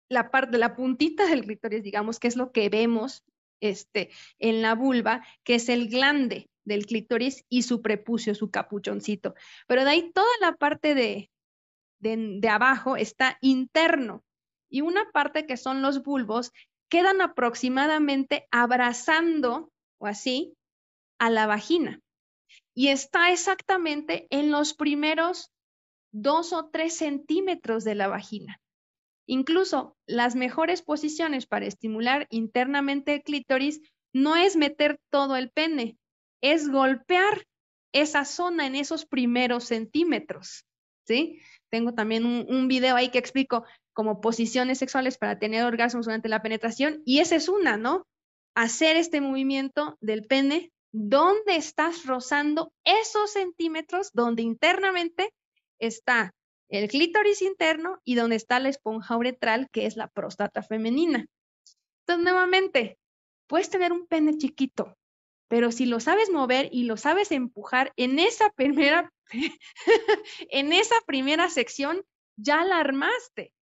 la 0.09 0.29
parte, 0.31 0.57
la 0.57 0.75
puntita 0.75 1.25
del 1.27 1.43
clítoris, 1.43 1.83
digamos, 1.83 2.19
que 2.19 2.27
es 2.27 2.35
lo 2.35 2.51
que 2.51 2.69
vemos 2.69 3.23
este, 3.61 4.09
en 4.39 4.61
la 4.61 4.75
vulva, 4.75 5.25
que 5.43 5.55
es 5.55 5.69
el 5.69 5.89
glande 5.89 6.49
del 6.65 6.85
clítoris 6.85 7.45
y 7.49 7.63
su 7.63 7.81
prepucio, 7.81 8.35
su 8.35 8.51
capuchoncito. 8.51 9.33
Pero 9.67 9.83
de 9.83 9.91
ahí 9.91 10.11
toda 10.13 10.27
la 10.41 10.53
parte 10.55 10.95
de, 10.95 11.31
de 11.99 12.49
abajo 12.49 12.97
está 12.97 13.37
interno 13.41 14.23
y 14.73 14.81
una 14.81 15.11
parte 15.11 15.45
que 15.45 15.55
son 15.55 15.83
los 15.83 16.01
bulbos 16.01 16.51
quedan 16.89 17.21
aproximadamente 17.21 18.47
abrazando 18.49 19.71
o 19.99 20.07
así 20.07 20.55
a 21.19 21.29
la 21.29 21.45
vagina. 21.45 22.01
Y 22.73 22.87
está 22.87 23.31
exactamente 23.31 24.25
en 24.31 24.49
los 24.49 24.73
primeros 24.73 25.51
dos 26.11 26.53
o 26.53 26.71
tres 26.71 26.97
centímetros 26.97 27.83
de 27.83 27.93
la 27.93 28.07
vagina. 28.07 28.59
Incluso 29.27 29.95
las 30.07 30.35
mejores 30.35 30.81
posiciones 30.81 31.45
para 31.45 31.67
estimular 31.67 32.25
internamente 32.31 33.13
el 33.13 33.21
clítoris 33.21 33.79
no 34.11 34.35
es 34.35 34.55
meter 34.55 34.99
todo 35.11 35.35
el 35.35 35.51
pene, 35.51 35.97
es 36.41 36.67
golpear 36.67 37.45
esa 37.93 38.25
zona 38.25 38.65
en 38.65 38.73
esos 38.73 39.05
primeros 39.05 39.65
centímetros. 39.65 40.65
¿Sí? 41.05 41.41
Tengo 41.69 41.93
también 41.93 42.25
un, 42.25 42.67
video 42.67 42.95
ahí 42.95 43.09
que 43.09 43.17
explico 43.17 43.65
como 43.93 44.21
posiciones 44.21 44.79
sexuales 44.79 45.17
para 45.17 45.39
tener 45.39 45.63
orgasmos 45.63 46.05
durante 46.05 46.29
la 46.29 46.41
penetración 46.41 47.01
y 47.05 47.19
esa 47.19 47.35
es 47.35 47.49
una, 47.49 47.77
¿no? 47.77 48.05
Hacer 48.55 48.95
este 48.95 49.21
movimiento 49.21 49.97
del 50.01 50.25
pene 50.25 50.71
donde 50.91 51.55
estás 51.55 52.05
rozando 52.05 52.71
esos 52.83 53.31
centímetros 53.31 54.11
donde 54.13 54.43
internamente 54.43 55.33
está 55.79 56.33
el 56.69 56.87
clítoris 56.87 57.41
interno 57.41 57.99
y 58.03 58.15
donde 58.15 58.35
está 58.35 58.59
la 58.59 58.69
esponja 58.69 59.17
uretral, 59.17 59.69
que 59.71 59.85
es 59.85 59.95
la 59.95 60.07
próstata 60.07 60.63
femenina. 60.63 61.27
Entonces, 62.01 62.23
nuevamente, 62.23 62.97
puedes 63.47 63.69
tener 63.69 63.91
un 63.91 64.07
pene 64.07 64.37
chiquito, 64.37 64.95
pero 65.47 65.71
si 65.71 65.85
lo 65.85 65.99
sabes 65.99 66.31
mover 66.31 66.69
y 66.71 66.85
lo 66.85 66.97
sabes 66.97 67.31
empujar 67.31 67.93
en 67.95 68.17
esa 68.19 68.49
primera, 68.51 69.11
en 70.49 70.73
esa 70.73 70.95
primera 71.05 71.49
sección, 71.49 72.03
ya 72.37 72.63
la 72.63 72.79
armaste. 72.79 73.53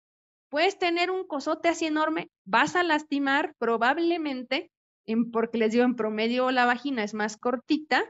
Puedes 0.51 0.79
tener 0.79 1.11
un 1.11 1.27
cosote 1.27 1.69
así 1.69 1.87
enorme, 1.87 2.29
vas 2.45 2.77
a 2.77 2.83
lastimar 2.83 3.55
probablemente, 3.59 4.71
en, 5.07 5.31
porque 5.31 5.59
les 5.59 5.73
digo, 5.73 5.85
en 5.85 5.97
promedio 5.97 6.51
la 6.51 6.67
vagina 6.67 7.05
es 7.05 7.15
más 7.15 7.37
cortita 7.37 8.05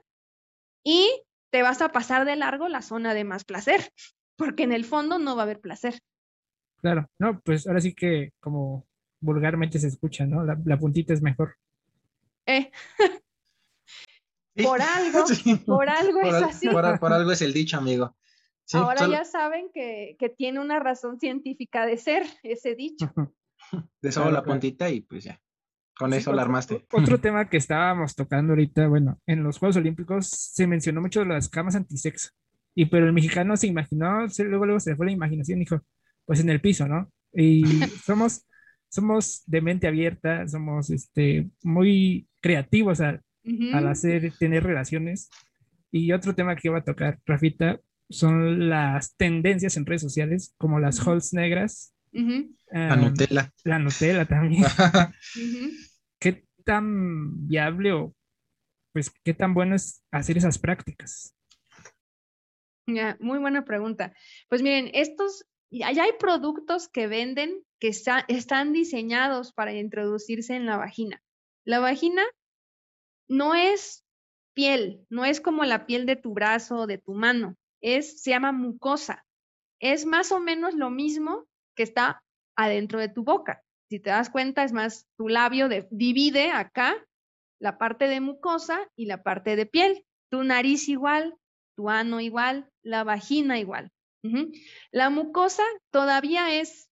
y 0.83 1.09
te 1.51 1.63
vas 1.63 1.83
a 1.83 1.93
pasar 1.93 2.25
de 2.25 2.37
largo 2.37 2.69
la 2.69 2.83
zona 2.83 3.15
de 3.15 3.25
más 3.25 3.45
placer 3.45 3.93
porque 4.37 4.63
en 4.63 4.73
el 4.73 4.85
fondo 4.85 5.19
no 5.19 5.37
va 5.37 5.43
a 5.43 5.45
haber 5.45 5.61
placer. 5.61 6.01
Claro, 6.81 7.11
no, 7.19 7.41
pues 7.41 7.67
ahora 7.67 7.81
sí 7.81 7.95
que 7.95 8.33
como 8.41 8.87
vulgarmente 9.21 9.79
se 9.79 9.89
escucha, 9.89 10.25
¿no? 10.25 10.43
La, 10.45 10.79
puntita 10.79 11.13
es 11.13 11.21
mejor. 11.21 11.57
Eh. 12.47 12.71
por 14.65 14.81
algo, 14.81 15.25
por 15.67 15.91
algo 15.91 16.23
es 16.23 16.35
así. 16.35 16.69
Por, 16.71 16.85
algo 17.13 17.33
es 17.33 17.43
el 17.43 17.53
dicho, 17.53 17.77
amigo. 17.77 18.17
Ahora 18.73 19.09
ya 19.09 19.25
saben 19.25 19.71
que, 19.73 20.17
tiene 20.37 20.61
una 20.61 20.81
razón 20.81 21.19
científica 21.19 21.87
de 21.87 21.97
ser 21.97 22.25
ese 22.43 22.75
dicho. 22.75 23.13
De 24.01 24.13
solo 24.13 24.31
la 24.31 24.43
puntita 24.43 24.91
y 24.91 25.01
pues 25.01 25.25
ya. 25.25 25.41
Con 25.97 26.15
eso 26.15 26.33
la 26.33 26.43
armaste. 26.43 26.87
Otro 26.93 27.21
tema 27.21 27.49
que 27.51 27.59
estábamos 27.59 28.15
tocando 28.15 28.53
ahorita, 28.53 28.89
bueno, 28.89 29.21
en 29.27 29.43
los 29.43 29.59
Juegos 29.59 29.77
Olímpicos 29.77 30.29
se 30.29 30.67
mencionó 30.67 31.03
mucho 31.03 31.25
las 31.25 31.49
camas 31.49 31.77
antisexo. 31.77 32.31
Y 32.75 32.87
pero 32.87 33.07
el 33.07 33.13
mexicano 33.13 33.57
se 33.57 33.67
imaginó, 33.67 34.27
luego, 34.39 34.65
luego 34.65 34.81
se 34.81 34.91
le 34.91 34.97
fue 34.97 35.07
la 35.07 35.13
imaginación 35.13 35.59
y 35.59 35.65
dijo, 35.65 35.81
pues 36.25 36.41
en 36.41 36.49
el 36.49 36.61
piso, 36.61 36.89
¿no? 36.89 37.11
Y 37.33 37.63
somos, 38.05 38.47
somos 38.89 39.43
de 39.47 39.61
mente 39.61 39.87
abierta, 39.89 40.49
somos 40.49 40.91
este, 40.91 41.51
muy 41.63 42.29
creativos 42.41 43.01
al, 43.01 43.23
hacer, 43.87 44.33
tener 44.39 44.65
relaciones. 44.65 45.29
Y 45.91 46.13
otro 46.13 46.35
tema 46.35 46.57
que 46.57 46.69
iba 46.69 46.79
a 46.79 46.85
tocar, 46.85 47.19
Rafita, 47.27 47.81
son 48.11 48.69
las 48.69 49.17
tendencias 49.17 49.77
en 49.77 49.87
redes 49.87 50.03
sociales, 50.03 50.55
como 50.59 50.79
las 50.81 51.07
halls 51.07 51.33
negras. 51.33 51.95
la 52.13 52.97
Nutella. 52.97 53.53
La 53.65 53.79
Nutella 53.79 54.27
también. 54.27 54.65
¿Qué 56.21 56.45
tan 56.65 57.47
viable 57.47 57.93
o 57.93 58.15
pues 58.93 59.13
qué 59.25 59.33
tan 59.35 59.55
bueno 59.55 59.77
es 59.77 60.03
hacer 60.11 60.37
esas 60.37 60.59
prácticas? 60.59 61.35
muy 63.21 63.39
buena 63.39 63.65
pregunta. 63.65 64.13
Pues 64.49 64.63
miren, 64.63 64.91
estos, 64.95 65.47
ya 65.71 65.87
hay 65.87 66.13
productos 66.19 66.89
que 66.89 67.07
venden 67.07 67.63
que 67.79 67.89
están 67.89 68.73
diseñados 68.73 69.53
para 69.53 69.73
introducirse 69.73 70.55
en 70.55 70.67
la 70.67 70.77
vagina. 70.77 71.23
La 71.65 71.79
vagina 71.79 72.23
no 73.29 73.55
es 73.55 74.05
piel, 74.55 75.07
no 75.09 75.25
es 75.25 75.41
como 75.41 75.65
la 75.65 75.87
piel 75.87 76.05
de 76.05 76.17
tu 76.17 76.35
brazo 76.35 76.81
o 76.81 76.87
de 76.87 76.99
tu 76.99 77.15
mano, 77.15 77.57
es, 77.81 78.23
se 78.23 78.31
llama 78.31 78.53
mucosa. 78.53 79.25
Es 79.81 80.07
más 80.07 80.33
o 80.33 80.41
menos 80.41 80.75
lo 80.75 80.91
mismo 80.91 81.47
que 81.75 81.83
está 81.83 82.23
adentro 82.57 82.99
de 82.99 83.09
tu 83.09 83.25
boca. 83.25 83.63
Si 83.89 83.99
te 83.99 84.11
das 84.11 84.31
cuenta, 84.31 84.63
es 84.63 84.73
más, 84.73 85.09
tu 85.17 85.29
labio 85.29 85.69
divide 85.91 86.51
acá 86.51 86.97
la 87.59 87.79
parte 87.79 88.09
de 88.09 88.21
mucosa 88.21 88.89
y 88.97 89.07
la 89.07 89.23
parte 89.23 89.57
de 89.57 89.67
piel. 89.67 90.05
Tu 90.31 90.45
nariz 90.45 90.89
igual, 90.89 91.37
tu 91.77 91.91
ano 91.91 92.21
igual, 92.21 92.71
la 92.83 93.05
vagina 93.05 93.59
igual. 93.59 93.91
La 94.93 95.09
mucosa 95.09 95.63
todavía 95.91 96.55
es, 96.55 96.91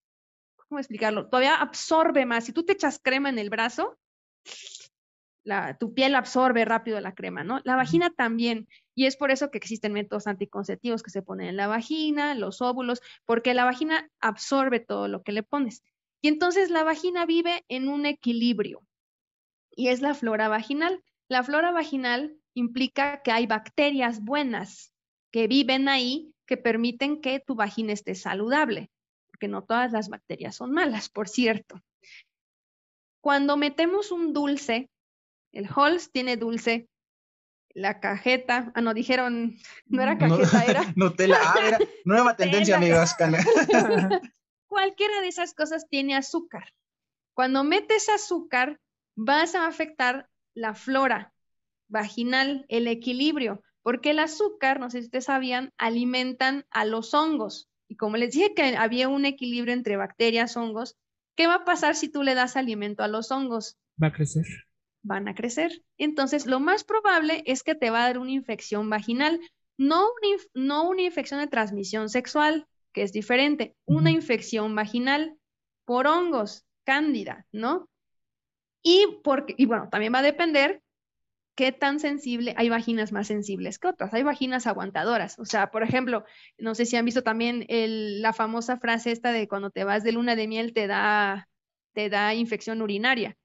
¿cómo 0.55 0.79
explicarlo? 0.79 1.29
Todavía 1.29 1.55
absorbe 1.55 2.25
más. 2.25 2.45
Si 2.45 2.53
tú 2.53 2.65
te 2.65 2.73
echas 2.73 2.99
crema 2.99 3.29
en 3.29 3.39
el 3.39 3.49
brazo, 3.49 3.97
la, 5.43 5.77
tu 5.77 5.93
piel 5.93 6.15
absorbe 6.15 6.65
rápido 6.65 6.99
la 6.99 7.13
crema, 7.15 7.43
¿no? 7.43 7.61
La 7.63 7.75
vagina 7.75 8.09
también. 8.09 8.67
Y 8.99 9.05
es 9.05 9.15
por 9.15 9.31
eso 9.31 9.49
que 9.49 9.57
existen 9.57 9.93
métodos 9.93 10.27
anticonceptivos 10.27 11.03
que 11.03 11.09
se 11.09 11.21
ponen 11.21 11.47
en 11.47 11.55
la 11.55 11.67
vagina, 11.67 12.35
los 12.35 12.61
óvulos, 12.61 13.01
porque 13.23 13.53
la 13.53 13.63
vagina 13.63 14.11
absorbe 14.19 14.81
todo 14.81 15.07
lo 15.07 15.23
que 15.23 15.31
le 15.31 15.41
pones. 15.41 15.83
Y 16.21 16.27
entonces 16.27 16.69
la 16.69 16.83
vagina 16.83 17.25
vive 17.25 17.63
en 17.69 17.87
un 17.87 18.05
equilibrio. 18.05 18.85
Y 19.71 19.87
es 19.87 20.01
la 20.01 20.15
flora 20.15 20.49
vaginal. 20.49 21.01
La 21.29 21.43
flora 21.43 21.71
vaginal 21.71 22.35
implica 22.53 23.21
que 23.21 23.31
hay 23.31 23.47
bacterias 23.47 24.21
buenas 24.21 24.91
que 25.31 25.47
viven 25.47 25.87
ahí 25.87 26.33
que 26.45 26.57
permiten 26.57 27.21
que 27.21 27.39
tu 27.39 27.55
vagina 27.55 27.93
esté 27.93 28.15
saludable, 28.15 28.91
porque 29.27 29.47
no 29.47 29.63
todas 29.63 29.93
las 29.93 30.09
bacterias 30.09 30.57
son 30.57 30.71
malas, 30.71 31.07
por 31.07 31.29
cierto. 31.29 31.81
Cuando 33.21 33.55
metemos 33.55 34.11
un 34.11 34.33
dulce 34.33 34.89
El 35.53 35.69
Halls 35.73 36.11
tiene 36.11 36.35
dulce. 36.35 36.89
La 37.73 37.99
cajeta, 37.99 38.71
ah, 38.73 38.81
no, 38.81 38.93
dijeron, 38.93 39.57
no 39.87 40.01
era 40.01 40.17
cajeta, 40.17 40.65
era. 40.65 40.81
Nutella, 40.95 41.37
ah, 41.41 41.55
era 41.63 41.77
nueva 42.05 42.35
tendencia, 42.35 42.77
amigos. 42.77 43.15
Cualquiera 44.67 45.21
de 45.21 45.27
esas 45.27 45.53
cosas 45.53 45.87
tiene 45.89 46.15
azúcar. 46.15 46.73
Cuando 47.33 47.63
metes 47.63 48.09
azúcar, 48.09 48.79
vas 49.15 49.55
a 49.55 49.67
afectar 49.67 50.29
la 50.53 50.73
flora 50.73 51.33
vaginal, 51.87 52.65
el 52.69 52.87
equilibrio, 52.87 53.63
porque 53.81 54.11
el 54.11 54.19
azúcar, 54.19 54.79
no 54.79 54.89
sé 54.89 54.99
si 54.99 55.05
ustedes 55.05 55.25
sabían, 55.25 55.73
alimentan 55.77 56.65
a 56.69 56.85
los 56.85 57.13
hongos. 57.13 57.69
Y 57.87 57.95
como 57.95 58.17
les 58.17 58.33
dije 58.33 58.53
que 58.53 58.77
había 58.77 59.09
un 59.09 59.25
equilibrio 59.25 59.73
entre 59.73 59.97
bacterias, 59.97 60.55
hongos, 60.55 60.97
¿qué 61.35 61.47
va 61.47 61.55
a 61.55 61.65
pasar 61.65 61.95
si 61.95 62.09
tú 62.09 62.23
le 62.23 62.35
das 62.35 62.55
alimento 62.55 63.03
a 63.03 63.07
los 63.07 63.31
hongos? 63.31 63.77
Va 64.01 64.07
a 64.07 64.13
crecer. 64.13 64.45
Van 65.01 65.27
a 65.27 65.35
crecer. 65.35 65.83
Entonces, 65.97 66.45
lo 66.45 66.59
más 66.59 66.83
probable 66.83 67.43
es 67.45 67.63
que 67.63 67.75
te 67.75 67.89
va 67.89 68.03
a 68.03 68.07
dar 68.07 68.17
una 68.17 68.31
infección 68.31 68.89
vaginal, 68.89 69.39
no 69.77 70.07
una, 70.07 70.43
no 70.53 70.89
una 70.89 71.03
infección 71.03 71.39
de 71.39 71.47
transmisión 71.47 72.09
sexual, 72.09 72.67
que 72.91 73.03
es 73.03 73.13
diferente, 73.13 73.75
una 73.85 74.11
infección 74.11 74.75
vaginal 74.75 75.37
por 75.85 76.07
hongos, 76.07 76.65
cándida, 76.83 77.45
¿no? 77.51 77.89
Y, 78.81 79.19
porque, 79.23 79.55
y 79.57 79.65
bueno, 79.65 79.89
también 79.89 80.13
va 80.13 80.19
a 80.19 80.23
depender 80.23 80.81
qué 81.55 81.73
tan 81.73 81.99
sensible, 81.99 82.53
hay 82.57 82.69
vaginas 82.69 83.11
más 83.11 83.27
sensibles 83.27 83.79
que 83.79 83.89
otras, 83.89 84.13
hay 84.13 84.23
vaginas 84.23 84.65
aguantadoras. 84.65 85.37
O 85.39 85.45
sea, 85.45 85.71
por 85.71 85.83
ejemplo, 85.83 86.23
no 86.57 86.73
sé 86.73 86.85
si 86.85 86.95
han 86.95 87.03
visto 87.03 87.21
también 87.21 87.65
la 87.67 88.31
famosa 88.31 88.77
frase 88.77 89.11
esta 89.11 89.33
de 89.33 89.47
cuando 89.49 89.69
te 89.69 89.83
vas 89.83 90.03
de 90.03 90.13
luna 90.13 90.37
de 90.37 90.47
miel 90.47 90.71
te 90.73 90.87
da, 90.87 91.49
te 91.93 92.09
da 92.09 92.33
infección 92.33 92.81
urinaria, 92.81 93.35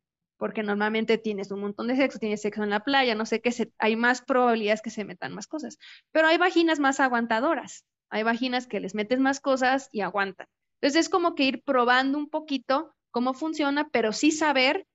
porque 0.44 0.62
normalmente 0.62 1.16
tienes 1.16 1.50
un 1.52 1.61
montón 1.61 1.87
de 1.87 1.96
sexo, 1.96 2.18
tienes 2.18 2.42
sexo 2.42 2.62
en 2.62 2.68
la 2.68 2.85
playa, 2.85 3.14
no 3.14 3.24
sé 3.24 3.40
qué, 3.40 3.50
hay 3.78 3.96
más 3.96 4.20
probabilidades 4.20 4.83
que 4.83 4.90
se 4.90 5.07
metan 5.07 5.33
más 5.33 5.46
cosas. 5.46 5.78
Pero 6.12 6.28
hay 6.28 6.37
vaginas 6.37 6.80
más 6.80 7.00
aguantadoras, 7.00 7.87
hay 8.11 8.24
vaginas 8.24 8.66
que 8.66 8.78
les 8.78 8.94
metes 8.94 9.18
más 9.20 9.40
cosas 9.40 9.88
y 9.90 10.02
aguantan. 10.02 10.46
Entonces 10.83 11.07
es 11.07 11.09
como 11.09 11.35
que 11.35 11.44
ir 11.44 11.62
probando 11.62 12.18
un 12.18 12.28
poquito 12.28 12.94
cómo 13.11 13.33
funciona, 13.33 13.88
pero 13.88 14.12
sí 14.12 14.33
saber 14.33 14.87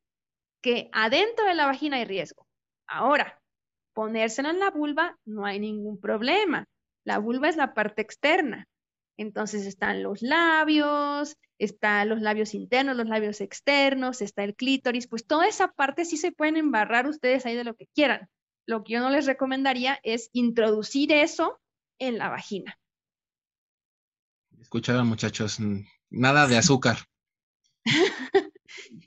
que 0.62 0.92
adentro 0.92 1.46
de 1.46 1.56
la 1.56 1.66
vagina 1.66 1.98
hay 1.98 2.06
riesgo 2.06 2.46
Ahora, 2.86 3.42
ponérselo 3.96 4.52
en 4.52 4.60
la 4.60 4.70
vulva 4.70 5.18
no 5.26 5.48
hay 5.48 5.60
ningún 5.60 6.00
problema. 6.00 6.68
La 7.06 7.18
vulva 7.18 7.50
es 7.50 7.56
la 7.56 7.74
parte 7.74 8.04
externa. 8.04 8.68
Entonces 9.18 9.66
están 9.66 10.04
los 10.04 10.22
labios, 10.22 11.38
están 11.60 12.10
los 12.10 12.22
labios 12.22 12.54
internos, 12.54 12.96
los 12.96 13.08
labios 13.08 13.42
externos, 13.42 14.22
está 14.22 14.44
el 14.44 14.56
clítoris, 14.56 15.08
pues 15.08 15.28
toda 15.28 15.48
esa 15.48 15.72
parte 15.72 16.06
sí 16.06 16.18
se 16.18 16.32
pueden 16.32 16.58
embarrar 16.58 17.08
ustedes 17.08 17.46
ahí 17.46 17.56
de 17.56 17.66
lo 17.66 17.76
que 17.76 17.88
quieran. 17.94 18.30
Lo 18.66 18.84
que 18.84 18.94
yo 18.94 19.00
no 19.02 19.10
les 19.10 19.26
recomendaría 19.26 20.00
es 20.04 20.30
introducir 20.34 21.12
eso 21.12 21.60
en 22.00 22.18
la 22.18 22.30
vagina. 22.30 22.80
Escucharon 24.60 25.08
muchachos, 25.08 25.58
nada 26.10 26.48
de 26.48 26.58
azúcar. 26.58 26.98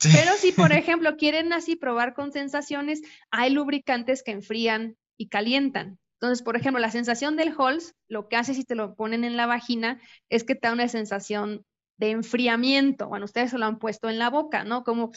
Pero 0.03 0.33
si, 0.37 0.53
por 0.53 0.73
ejemplo, 0.73 1.17
quieren 1.17 1.53
así 1.53 1.77
probar 1.77 2.15
con 2.15 2.33
sensaciones, 2.33 3.03
hay 3.31 3.51
lubricantes 3.51 4.23
que 4.23 4.33
enfrían 4.33 4.97
y 5.17 5.29
calientan. 5.29 5.99
Entonces, 6.15 6.43
por 6.43 6.57
ejemplo, 6.57 6.81
la 6.81 6.91
sensación 6.91 7.37
del 7.37 7.55
Halls, 7.57 7.95
lo 8.09 8.29
que 8.29 8.37
hace 8.37 8.55
si 8.55 8.65
te 8.65 8.75
lo 8.75 8.95
ponen 8.95 9.25
en 9.25 9.37
la 9.37 9.47
vagina 9.47 10.01
es 10.29 10.45
que 10.45 10.55
te 10.55 10.69
da 10.69 10.73
una 10.73 10.89
sensación 10.89 11.65
de 11.99 12.11
enfriamiento. 12.11 13.09
Bueno, 13.09 13.25
ustedes 13.25 13.51
se 13.51 13.59
lo 13.59 13.67
han 13.67 13.79
puesto 13.79 14.09
en 14.09 14.19
la 14.19 14.31
boca, 14.31 14.65
¿no? 14.65 14.85
Como 14.85 15.13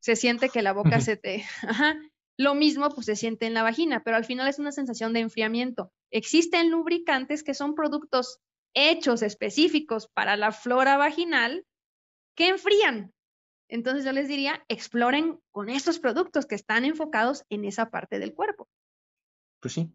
se 0.00 0.16
siente 0.16 0.48
que 0.48 0.62
la 0.62 0.72
boca 0.72 1.00
se 1.00 1.16
te... 1.16 1.44
Ajá. 1.62 1.96
Lo 2.38 2.54
mismo 2.54 2.90
pues 2.90 3.06
se 3.06 3.16
siente 3.16 3.46
en 3.46 3.54
la 3.54 3.62
vagina, 3.62 4.02
pero 4.04 4.16
al 4.16 4.24
final 4.24 4.46
es 4.46 4.58
una 4.58 4.72
sensación 4.72 5.14
de 5.14 5.20
enfriamiento. 5.20 5.92
Existen 6.10 6.70
lubricantes 6.70 7.42
que 7.42 7.54
son 7.54 7.74
productos 7.74 8.40
hechos 8.74 9.22
específicos 9.22 10.08
para 10.08 10.36
la 10.36 10.52
flora 10.52 10.98
vaginal 10.98 11.64
que 12.36 12.48
enfrían. 12.48 13.12
Entonces 13.68 14.04
yo 14.04 14.12
les 14.12 14.28
diría, 14.28 14.64
exploren 14.68 15.40
con 15.50 15.70
estos 15.70 15.98
productos 15.98 16.46
que 16.46 16.54
están 16.54 16.84
enfocados 16.84 17.44
en 17.48 17.64
esa 17.64 17.90
parte 17.90 18.18
del 18.18 18.34
cuerpo. 18.34 18.68
Pues 19.60 19.74
sí, 19.74 19.90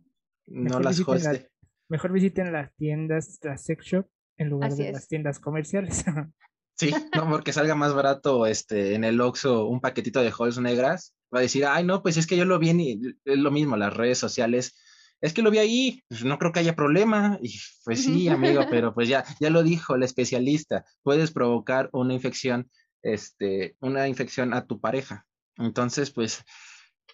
no 0.47 0.79
las 0.79 0.97
visiten 0.97 1.47
Mejor 1.87 2.13
visiten 2.13 2.53
las 2.53 2.73
tiendas, 2.75 3.37
las 3.43 3.65
sex 3.65 3.85
shop, 3.85 4.07
en 4.41 4.49
lugar 4.49 4.73
de 4.73 4.91
las 4.91 5.07
tiendas 5.07 5.39
comerciales. 5.39 6.03
Sí, 6.77 6.91
no, 7.15 7.29
porque 7.29 7.53
salga 7.53 7.75
más 7.75 7.93
barato 7.93 8.47
este, 8.47 8.95
en 8.95 9.03
el 9.03 9.21
Oxxo 9.21 9.67
un 9.67 9.81
paquetito 9.81 10.19
de 10.19 10.33
halls 10.35 10.57
negras. 10.57 11.13
Va 11.31 11.37
a 11.37 11.43
decir, 11.43 11.63
ay, 11.63 11.83
no, 11.83 12.01
pues 12.01 12.17
es 12.17 12.25
que 12.25 12.35
yo 12.35 12.43
lo 12.43 12.57
vi 12.57 12.71
y 12.71 12.99
es 13.23 13.37
lo 13.37 13.51
mismo, 13.51 13.77
las 13.77 13.93
redes 13.93 14.17
sociales. 14.17 14.81
Es 15.19 15.31
que 15.31 15.43
lo 15.43 15.51
vi 15.51 15.59
ahí, 15.59 16.03
pues 16.07 16.23
no 16.23 16.39
creo 16.39 16.51
que 16.51 16.61
haya 16.61 16.75
problema. 16.75 17.37
Y 17.39 17.59
pues 17.85 18.03
sí, 18.03 18.29
amigo, 18.29 18.63
pero 18.71 18.95
pues 18.95 19.07
ya, 19.07 19.23
ya 19.39 19.51
lo 19.51 19.61
dijo 19.61 19.93
el 19.93 20.01
especialista, 20.01 20.83
puedes 21.03 21.29
provocar 21.29 21.87
una 21.91 22.15
infección 22.15 22.67
este, 23.01 23.75
una 23.79 24.07
infección 24.07 24.53
a 24.53 24.65
tu 24.65 24.79
pareja. 24.79 25.25
Entonces, 25.57 26.11
pues 26.11 26.43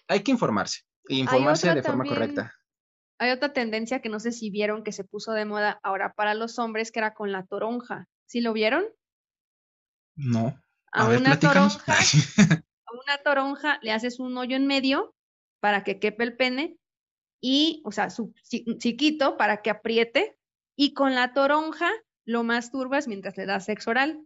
hay 0.06 0.20
que 0.20 0.30
informarse, 0.30 0.82
informarse 1.08 1.74
de 1.74 1.82
forma 1.82 2.04
correcta. 2.04 2.54
Hay 3.18 3.30
otra 3.30 3.52
tendencia 3.52 4.00
que 4.00 4.08
no 4.08 4.20
sé 4.20 4.32
si 4.32 4.50
vieron 4.50 4.84
que 4.84 4.92
se 4.92 5.04
puso 5.04 5.32
de 5.32 5.44
moda 5.44 5.80
ahora 5.82 6.12
para 6.12 6.34
los 6.34 6.58
hombres, 6.58 6.92
que 6.92 7.00
era 7.00 7.14
con 7.14 7.32
la 7.32 7.44
toronja. 7.44 8.06
¿Sí 8.26 8.40
lo 8.40 8.52
vieron? 8.52 8.84
No. 10.14 10.60
A, 10.92 11.08
una 11.08 11.38
toronja, 11.38 11.94
a 12.86 12.92
una 12.92 13.18
toronja 13.24 13.78
le 13.82 13.92
haces 13.92 14.20
un 14.20 14.36
hoyo 14.36 14.56
en 14.56 14.66
medio 14.66 15.14
para 15.60 15.84
que 15.84 15.98
quepe 15.98 16.24
el 16.24 16.36
pene 16.36 16.78
y, 17.40 17.82
o 17.84 17.92
sea, 17.92 18.10
su, 18.10 18.32
chiquito 18.78 19.36
para 19.36 19.62
que 19.62 19.70
apriete 19.70 20.36
y 20.76 20.94
con 20.94 21.14
la 21.14 21.34
toronja 21.34 21.90
lo 22.24 22.42
masturbas 22.42 23.06
mientras 23.06 23.36
le 23.36 23.46
das 23.46 23.66
sexo 23.66 23.90
oral 23.90 24.22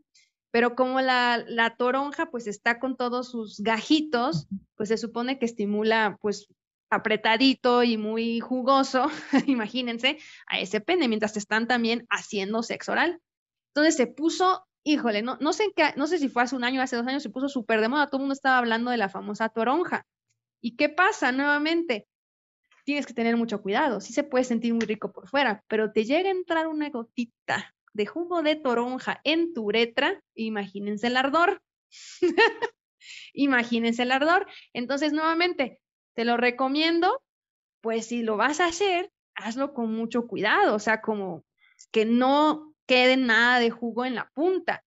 pero 0.52 0.76
como 0.76 1.00
la, 1.00 1.42
la, 1.48 1.76
toronja 1.76 2.30
pues 2.30 2.46
está 2.46 2.78
con 2.78 2.96
todos 2.96 3.30
sus 3.30 3.60
gajitos, 3.60 4.48
pues 4.76 4.90
se 4.90 4.98
supone 4.98 5.38
que 5.38 5.46
estimula 5.46 6.18
pues 6.20 6.46
apretadito 6.92 7.82
y 7.82 7.96
muy 7.96 8.40
jugoso, 8.40 9.10
imagínense, 9.46 10.18
a 10.46 10.60
ese 10.60 10.80
pene, 10.80 11.08
mientras 11.08 11.32
te 11.32 11.38
están 11.38 11.66
también 11.66 12.06
haciendo 12.10 12.62
sexo 12.62 12.92
oral. 12.92 13.20
Entonces 13.68 13.96
se 13.96 14.06
puso, 14.06 14.66
híjole, 14.84 15.22
no, 15.22 15.38
no, 15.40 15.52
sé, 15.54 15.72
qué, 15.74 15.94
no 15.96 16.06
sé 16.06 16.18
si 16.18 16.28
fue 16.28 16.42
hace 16.42 16.54
un 16.54 16.64
año, 16.64 16.82
hace 16.82 16.96
dos 16.96 17.06
años, 17.06 17.22
se 17.22 17.30
puso 17.30 17.48
súper 17.48 17.80
de 17.80 17.88
moda, 17.88 18.06
todo 18.06 18.18
el 18.18 18.22
mundo 18.22 18.34
estaba 18.34 18.58
hablando 18.58 18.90
de 18.90 18.98
la 18.98 19.08
famosa 19.08 19.48
toronja. 19.48 20.06
¿Y 20.60 20.76
qué 20.76 20.90
pasa 20.90 21.32
nuevamente? 21.32 22.06
Tienes 22.84 23.06
que 23.06 23.14
tener 23.14 23.36
mucho 23.36 23.62
cuidado, 23.62 24.00
sí 24.00 24.12
se 24.12 24.24
puede 24.24 24.44
sentir 24.44 24.74
muy 24.74 24.84
rico 24.84 25.12
por 25.12 25.28
fuera, 25.28 25.64
pero 25.68 25.92
te 25.92 26.04
llega 26.04 26.28
a 26.28 26.32
entrar 26.32 26.66
una 26.66 26.90
gotita 26.90 27.74
de 27.94 28.06
jugo 28.06 28.42
de 28.42 28.56
toronja 28.56 29.20
en 29.24 29.54
tu 29.54 29.64
uretra, 29.64 30.22
imagínense 30.34 31.06
el 31.06 31.16
ardor. 31.16 31.62
imagínense 33.32 34.02
el 34.02 34.12
ardor. 34.12 34.46
Entonces, 34.72 35.12
nuevamente, 35.12 35.80
te 36.14 36.24
lo 36.24 36.36
recomiendo, 36.36 37.22
pues 37.80 38.06
si 38.06 38.22
lo 38.22 38.36
vas 38.36 38.60
a 38.60 38.66
hacer, 38.66 39.10
hazlo 39.34 39.74
con 39.74 39.92
mucho 39.94 40.26
cuidado, 40.26 40.74
o 40.74 40.78
sea, 40.78 41.00
como 41.00 41.44
que 41.90 42.04
no 42.04 42.74
quede 42.86 43.16
nada 43.16 43.58
de 43.58 43.70
jugo 43.70 44.04
en 44.04 44.14
la 44.14 44.30
punta. 44.34 44.84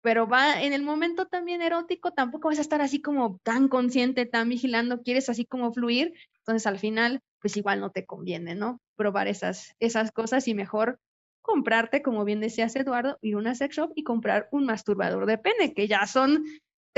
Pero 0.00 0.26
va 0.28 0.62
en 0.62 0.72
el 0.72 0.82
momento 0.82 1.26
también 1.26 1.60
erótico, 1.60 2.12
tampoco 2.12 2.48
vas 2.48 2.58
a 2.58 2.62
estar 2.62 2.80
así 2.80 3.02
como 3.02 3.38
tan 3.42 3.68
consciente, 3.68 4.26
tan 4.26 4.48
vigilando, 4.48 5.02
quieres 5.02 5.28
así 5.28 5.44
como 5.44 5.72
fluir, 5.72 6.14
entonces 6.38 6.66
al 6.66 6.78
final, 6.78 7.20
pues 7.40 7.56
igual 7.56 7.80
no 7.80 7.90
te 7.90 8.06
conviene, 8.06 8.54
¿no? 8.54 8.80
Probar 8.96 9.28
esas, 9.28 9.74
esas 9.80 10.12
cosas 10.12 10.48
y 10.48 10.54
mejor 10.54 11.00
comprarte, 11.42 12.02
como 12.02 12.24
bien 12.24 12.40
decías 12.40 12.76
Eduardo, 12.76 13.18
ir 13.22 13.34
a 13.34 13.38
una 13.38 13.54
sex 13.54 13.76
shop 13.76 13.92
y 13.94 14.04
comprar 14.04 14.48
un 14.52 14.66
masturbador 14.66 15.26
de 15.26 15.38
pene, 15.38 15.74
que 15.74 15.88
ya 15.88 16.06
son 16.06 16.44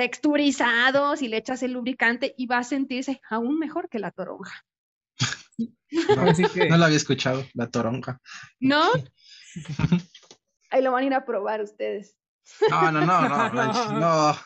texturizados 0.00 1.20
y 1.20 1.28
le 1.28 1.36
echas 1.36 1.62
el 1.62 1.72
lubricante 1.72 2.34
y 2.38 2.46
va 2.46 2.56
a 2.56 2.64
sentirse 2.64 3.20
aún 3.28 3.58
mejor 3.58 3.90
que 3.90 3.98
la 3.98 4.10
toronja. 4.10 4.64
No, 5.90 6.24
lo 6.78 6.84
había 6.86 6.96
escuchado, 6.96 7.44
la 7.52 7.68
toronja. 7.68 8.18
¿No? 8.60 8.88
Ahí 10.70 10.80
lo 10.80 10.92
van 10.92 11.02
a 11.02 11.06
ir 11.06 11.12
a 11.12 11.26
probar 11.26 11.60
ustedes. 11.60 12.16
No, 12.70 12.90
no, 12.90 13.04
no, 13.04 13.50
no, 13.50 13.92
no. 14.00 14.36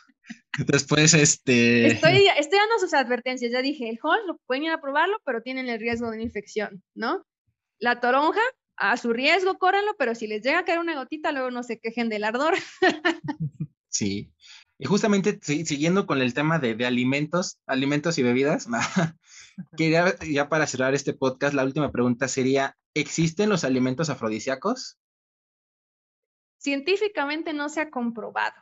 Después, 0.67 1.15
este. 1.15 1.87
Estoy, 1.87 2.27
estoy 2.37 2.59
dando 2.59 2.81
sus 2.81 2.93
advertencias. 2.93 3.53
Ya 3.53 3.63
dije, 3.63 3.89
el 3.89 4.01
hall 4.03 4.27
lo 4.27 4.39
pueden 4.47 4.65
ir 4.65 4.73
a 4.73 4.81
probarlo, 4.81 5.21
pero 5.25 5.41
tienen 5.41 5.69
el 5.69 5.79
riesgo 5.79 6.11
de 6.11 6.17
una 6.17 6.25
infección, 6.25 6.83
¿no? 6.97 7.25
La 7.79 8.01
toronja, 8.01 8.43
a 8.77 8.97
su 8.97 9.13
riesgo, 9.13 9.57
córranlo, 9.59 9.95
pero 10.01 10.17
si 10.17 10.27
les 10.27 10.43
llega 10.43 10.59
a 10.59 10.65
caer 10.65 10.81
una 10.81 10.97
gotita, 10.97 11.31
luego 11.31 11.53
no 11.53 11.63
se 11.63 11.79
quejen 11.79 12.09
del 12.09 12.25
ardor. 12.25 12.55
Sí. 13.89 14.33
Y 14.79 14.87
justamente 14.87 15.39
siguiendo 15.43 16.07
con 16.07 16.21
el 16.21 16.35
tema 16.35 16.59
de, 16.59 16.85
alimentos, 16.85 17.59
alimentos 17.67 18.19
y 18.19 18.23
bebidas, 18.23 18.67
quería 19.77 20.17
ya 20.19 20.49
para 20.49 20.67
cerrar 20.67 20.95
este 20.95 21.13
podcast, 21.13 21.55
la 21.55 21.65
última 21.65 21.93
pregunta 21.93 22.27
sería, 22.29 22.77
¿existen 22.95 23.49
los 23.49 23.65
alimentos 23.65 24.11
afrodisíacos? 24.11 24.99
Científicamente 26.59 27.53
no 27.53 27.69
se 27.69 27.83
ha 27.83 27.91
comprobado, 27.91 28.57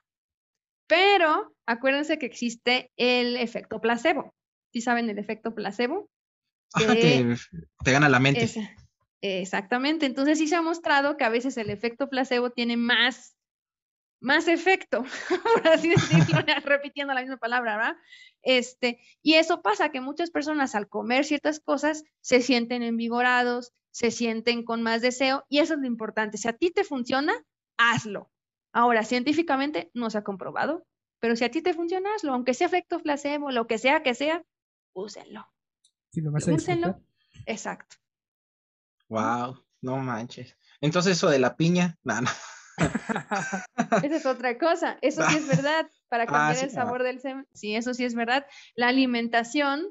pero 0.87 1.55
acuérdense 1.67 2.19
que 2.19 2.27
existe 2.27 2.91
el 2.97 3.37
efecto 3.37 3.81
placebo. 3.81 4.35
¿Sí 4.73 4.81
saben 4.81 5.09
el 5.09 5.19
efecto 5.19 5.55
placebo? 5.55 6.11
Ajá, 6.75 6.95
que 6.95 7.37
te 7.85 7.93
gana 7.93 8.09
la 8.09 8.19
mente. 8.19 8.49
Exactamente. 9.23 10.05
Entonces 10.07 10.39
sí 10.39 10.49
se 10.49 10.57
ha 10.57 10.63
mostrado 10.63 11.17
que 11.17 11.25
a 11.25 11.29
veces 11.29 11.57
el 11.57 11.71
efecto 11.71 12.09
placebo 12.09 12.51
tiene 12.51 12.77
más, 12.77 13.37
más 14.23 14.49
efecto, 14.49 15.05
por 15.55 15.69
así 15.69 15.91
decirlo, 15.91 16.41
repitiendo 16.65 17.13
la 17.13 17.21
misma 17.21 17.37
palabra, 17.37 17.77
¿verdad? 17.77 17.97
Este, 18.43 19.01
y 19.23 19.35
eso 19.35 19.63
pasa 19.63 19.91
que 19.91 20.01
muchas 20.01 20.31
personas 20.31 20.75
al 20.75 20.89
comer 20.89 21.25
ciertas 21.25 21.61
cosas 21.61 22.05
se 22.21 22.41
sienten 22.41 22.83
envigorados, 22.83 23.73
se 23.91 24.11
sienten 24.11 24.65
con 24.65 24.83
más 24.83 25.03
deseo, 25.03 25.45
y 25.49 25.59
eso 25.59 25.75
es 25.75 25.81
lo 25.81 25.87
importante. 25.87 26.39
Si 26.39 26.49
a 26.49 26.55
ti 26.55 26.71
te 26.71 26.85
funciona, 26.85 27.35
hazlo. 27.77 28.31
Ahora, 28.73 29.05
científicamente 29.05 29.91
no 29.93 30.09
se 30.09 30.19
ha 30.19 30.25
comprobado, 30.25 30.87
pero 31.19 31.37
si 31.37 31.45
a 31.45 31.51
ti 31.51 31.61
te 31.61 31.75
funciona, 31.75 32.09
hazlo, 32.15 32.33
aunque 32.33 32.55
sea 32.55 32.69
efecto 32.69 33.01
placebo, 33.01 33.51
lo 33.51 33.67
que 33.67 33.79
sea 33.79 34.03
que 34.03 34.15
sea, 34.15 34.43
úsenlo. 34.95 35.47
Si 36.11 36.21
lo 36.21 36.31
vas 36.33 36.49
a 36.49 36.53
Úsenlo. 36.53 37.01
Exacto. 37.47 37.97
Wow, 39.09 39.63
no 39.83 39.99
manches. 39.99 40.57
Entonces 40.81 41.19
eso 41.19 41.29
de 41.29 41.39
la 41.39 41.57
piña, 41.57 41.99
no, 42.03 42.21
no. 42.23 42.31
Esa 44.05 44.17
es 44.17 44.27
otra 44.27 44.59
cosa. 44.59 44.99
Eso 45.03 45.23
sí 45.29 45.37
es 45.37 45.47
verdad. 45.47 45.87
Para 46.09 46.25
Ah, 46.25 46.27
cambiar 46.27 46.57
sí, 46.57 46.65
el 46.65 46.71
sabor 46.71 47.03
del 47.03 47.21
semen. 47.21 47.47
Sí, 47.53 47.75
eso 47.75 47.95
sí 47.95 48.05
es 48.05 48.15
verdad. 48.15 48.47
La 48.75 48.89
alimentación 48.89 49.87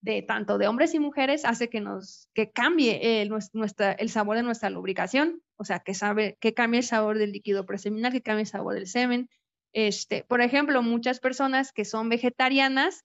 de 0.00 0.22
tanto 0.22 0.58
de 0.58 0.66
hombres 0.66 0.94
y 0.94 0.98
mujeres 0.98 1.44
hace 1.44 1.68
que 1.68 1.80
nos 1.80 2.28
que 2.34 2.50
cambie 2.50 3.22
el, 3.22 3.30
nues- 3.30 3.50
nuestra, 3.52 3.92
el 3.92 4.10
sabor 4.10 4.36
de 4.36 4.42
nuestra 4.42 4.70
lubricación. 4.70 5.42
O 5.56 5.64
sea, 5.64 5.80
que 5.80 5.94
sabe 5.94 6.36
que 6.40 6.54
cambie 6.54 6.80
el 6.80 6.86
sabor 6.86 7.18
del 7.18 7.32
líquido 7.32 7.66
preseminal, 7.66 8.12
que 8.12 8.22
cambie 8.22 8.42
el 8.42 8.48
sabor 8.48 8.74
del 8.74 8.86
semen. 8.86 9.28
Este, 9.72 10.24
por 10.24 10.40
ejemplo, 10.40 10.82
muchas 10.82 11.20
personas 11.20 11.72
que 11.72 11.84
son 11.84 12.08
vegetarianas 12.08 13.04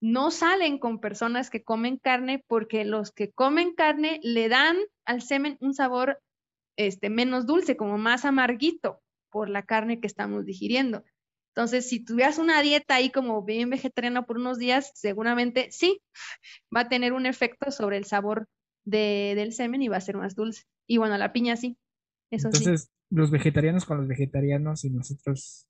no 0.00 0.30
salen 0.30 0.78
con 0.78 1.00
personas 1.00 1.50
que 1.50 1.62
comen 1.64 1.96
carne 1.98 2.44
porque 2.46 2.84
los 2.84 3.10
que 3.12 3.30
comen 3.32 3.74
carne 3.74 4.20
le 4.22 4.48
dan 4.48 4.76
al 5.04 5.22
semen 5.22 5.56
un 5.60 5.74
sabor 5.74 6.20
este, 6.78 7.10
menos 7.10 7.44
dulce, 7.44 7.76
como 7.76 7.98
más 7.98 8.24
amarguito 8.24 9.02
por 9.30 9.50
la 9.50 9.64
carne 9.64 10.00
que 10.00 10.06
estamos 10.06 10.46
digiriendo. 10.46 11.04
Entonces, 11.54 11.88
si 11.88 12.04
tuvieras 12.04 12.38
una 12.38 12.62
dieta 12.62 12.94
ahí 12.94 13.10
como 13.10 13.42
bien 13.42 13.68
vegetariana 13.68 14.24
por 14.24 14.38
unos 14.38 14.58
días, 14.58 14.92
seguramente 14.94 15.70
sí, 15.72 16.00
va 16.74 16.82
a 16.82 16.88
tener 16.88 17.12
un 17.12 17.26
efecto 17.26 17.70
sobre 17.72 17.96
el 17.98 18.04
sabor 18.04 18.46
de- 18.84 19.34
del 19.36 19.52
semen 19.52 19.82
y 19.82 19.88
va 19.88 19.96
a 19.98 20.00
ser 20.00 20.16
más 20.16 20.34
dulce. 20.34 20.62
Y 20.86 20.96
bueno, 20.98 21.18
la 21.18 21.32
piña 21.32 21.56
sí, 21.56 21.76
eso 22.30 22.50
sí. 22.52 22.58
Entonces, 22.58 22.90
los 23.10 23.30
vegetarianos 23.30 23.84
con 23.84 23.98
los 23.98 24.06
vegetarianos 24.08 24.84
y 24.84 24.90
nosotros 24.90 25.66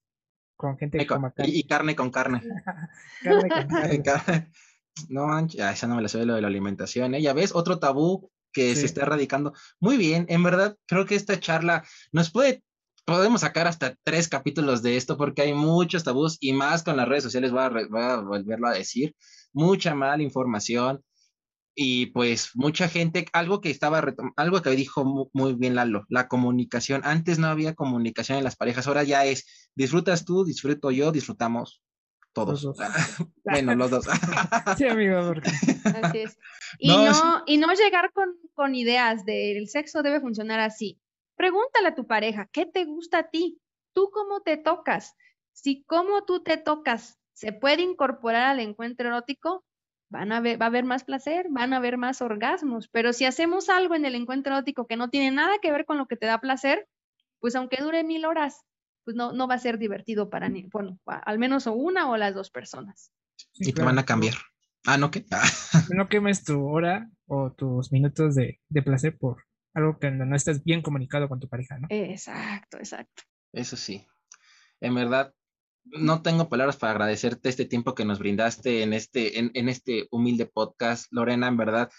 con 0.57 0.77
gente 0.77 0.99
Y, 0.99 1.01
que 1.01 1.07
coma 1.07 1.33
carne. 1.33 1.53
y- 1.53 1.61
y 1.61 1.65
carne 1.67 1.97
con 1.97 2.11
carne. 2.11 2.43
Carne 3.23 3.49
con 3.49 3.69
carne. 4.03 4.53
No 5.09 5.27
manches, 5.27 5.61
ah, 5.61 5.73
esa 5.73 5.87
no 5.87 5.97
me 5.97 6.03
la 6.03 6.09
sé 6.09 6.25
lo 6.27 6.35
de 6.35 6.43
la 6.43 6.49
alimentación, 6.49 7.15
¿eh? 7.15 7.23
Ya 7.23 7.33
ves, 7.33 7.55
otro 7.55 7.79
tabú 7.79 8.31
que 8.59 8.75
Sí. 8.75 8.81
se 8.81 8.87
está 8.87 9.03
erradicando. 9.03 9.53
Muy 9.81 9.97
bien, 9.97 10.27
en 10.29 10.43
verdad, 10.43 10.77
creo 10.87 11.07
que 11.07 11.15
esta 11.15 11.39
charla 11.39 11.85
nos 12.13 12.31
puede, 12.33 12.63
podemos 13.05 13.43
sacar 13.43 13.67
hasta 13.69 13.97
tres 14.03 14.29
capítulos 14.29 14.83
de 14.83 14.97
esto 14.97 15.17
porque 15.17 15.43
hay 15.43 15.55
muchos 15.55 16.03
tabús 16.05 16.37
y 16.41 16.53
más 16.53 16.83
con 16.83 16.97
las 16.97 17.07
redes 17.09 17.23
sociales, 17.25 17.53
voy 17.53 17.61
a, 17.63 17.69
re- 17.69 17.87
voy 17.89 18.03
a 18.03 18.17
volverlo 18.17 18.67
a 18.69 18.73
decir, 18.73 19.15
mucha 19.53 19.95
mala 19.95 20.23
información 20.23 21.03
y 21.75 22.07
pues 22.07 22.51
mucha 22.55 22.89
gente, 22.89 23.27
algo 23.33 23.61
que 23.61 23.71
estaba, 23.71 24.03
algo 24.37 24.61
que 24.63 24.71
dijo 24.71 25.05
mu- 25.05 25.31
muy 25.33 25.55
bien 25.55 25.77
Lalo, 25.77 26.05
la 26.09 26.27
comunicación. 26.27 27.03
Antes 27.05 27.39
no 27.39 27.47
había 27.47 27.75
comunicación 27.77 28.39
en 28.39 28.45
las 28.45 28.57
parejas, 28.57 28.89
ahora 28.89 29.05
ya 29.05 29.25
es, 29.25 29.71
disfrutas 29.77 30.25
tú, 30.25 30.45
disfruto 30.45 30.91
yo, 30.91 31.13
disfrutamos 31.13 31.81
todos. 32.35 32.65
Los 32.65 32.77
dos. 32.77 32.87
bueno, 33.45 33.75
los 33.77 33.91
dos. 33.91 34.07
Sí, 34.77 34.87
amigo, 34.89 35.21
porque 35.29 35.51
Así 36.03 36.19
es. 36.19 36.37
Y 36.79 36.89
No, 36.89 36.99
no, 37.05 37.11
es- 37.13 37.23
y 37.47 37.57
no 37.57 37.73
llegar 37.73 38.13
con, 38.13 38.29
con 38.59 38.75
ideas 38.75 39.25
de 39.25 39.57
el 39.57 39.69
sexo 39.69 40.03
debe 40.03 40.21
funcionar 40.21 40.59
así. 40.59 40.99
Pregúntale 41.37 41.87
a 41.87 41.95
tu 41.95 42.09
pareja, 42.09 42.49
¿qué 42.53 42.67
te 42.67 42.85
gusta 42.87 43.19
a 43.19 43.31
ti? 43.31 43.61
¿Tú 43.93 44.11
cómo 44.13 44.41
te 44.41 44.57
tocas? 44.57 45.15
Si 45.53 45.85
cómo 45.85 46.25
tú 46.25 46.43
te 46.43 46.57
tocas 46.57 47.21
se 47.35 47.53
puede 47.53 47.83
incorporar 47.83 48.49
al 48.49 48.59
encuentro 48.59 49.07
erótico, 49.07 49.65
van 50.11 50.33
a 50.33 50.41
ver, 50.41 50.61
va 50.61 50.67
a 50.67 50.71
haber 50.71 50.85
más 50.85 51.05
placer, 51.05 51.47
van 51.51 51.73
a 51.73 51.77
haber 51.77 51.99
más 51.99 52.21
orgasmos. 52.21 52.89
Pero 52.89 53.13
si 53.13 53.27
hacemos 53.27 53.69
algo 53.69 53.95
en 53.95 54.05
el 54.05 54.17
encuentro 54.17 54.55
erótico 54.55 54.89
que 54.89 54.97
no 54.97 55.09
tiene 55.09 55.31
nada 55.31 55.59
que 55.63 55.71
ver 55.71 55.85
con 55.85 55.97
lo 55.97 56.09
que 56.09 56.17
te 56.17 56.27
da 56.27 56.41
placer, 56.41 56.89
pues 57.39 57.55
aunque 57.55 57.81
dure 57.81 58.03
mil 58.03 58.25
horas, 58.25 58.65
pues 59.05 59.17
no, 59.17 59.33
no 59.33 59.47
va 59.47 59.55
a 59.55 59.61
ser 59.61 59.79
divertido 59.79 60.31
para 60.31 60.49
ni, 60.49 60.65
bueno, 60.65 60.99
al 61.07 61.39
menos 61.39 61.69
una 61.69 62.11
o 62.11 62.17
las 62.17 62.35
dos 62.35 62.51
personas. 62.51 63.13
sí, 63.37 63.71
y 63.71 63.73
te 63.73 63.85
van 63.85 64.01
a 64.01 64.05
cambiar. 64.05 64.35
Ah, 64.87 64.97
¿no? 64.97 65.11
Ah, 65.33 65.51
No 65.91 66.09
quemes 66.09 66.45
tu 66.45 66.67
hora 66.67 67.11
o 67.27 67.53
tus 67.53 67.93
minutos 67.93 68.35
de, 68.35 68.61
de 68.69 68.83
placer 68.83 69.17
por 69.19 69.45
algo 69.75 69.99
que 69.99 70.11
no 70.11 70.25
no 70.25 70.35
estás 70.35 70.65
bien 70.65 70.83
comunicado 70.83 71.29
con 71.29 71.41
tu 71.41 71.49
pareja, 71.49 71.79
¿no? 71.79 71.87
Exacto, 71.91 72.79
exacto. 72.79 73.23
eso 73.53 73.77
sí. 73.77 74.07
En 74.81 74.95
verdad, 74.95 75.35
no 75.85 76.23
tengo 76.23 76.49
palabras 76.49 76.77
para 76.77 76.93
agradecerte 76.93 77.49
este 77.49 77.65
tiempo 77.65 77.95
que 77.95 78.05
nos 78.05 78.19
brindaste 78.19 78.83
en 78.83 78.93
este, 78.93 79.39
en, 79.39 79.51
en 79.55 79.69
este 79.69 80.07
humilde 80.11 80.47
podcast. 80.47 81.07
Lorena, 81.11 81.49
en 81.49 81.57
verdad, 81.57 81.91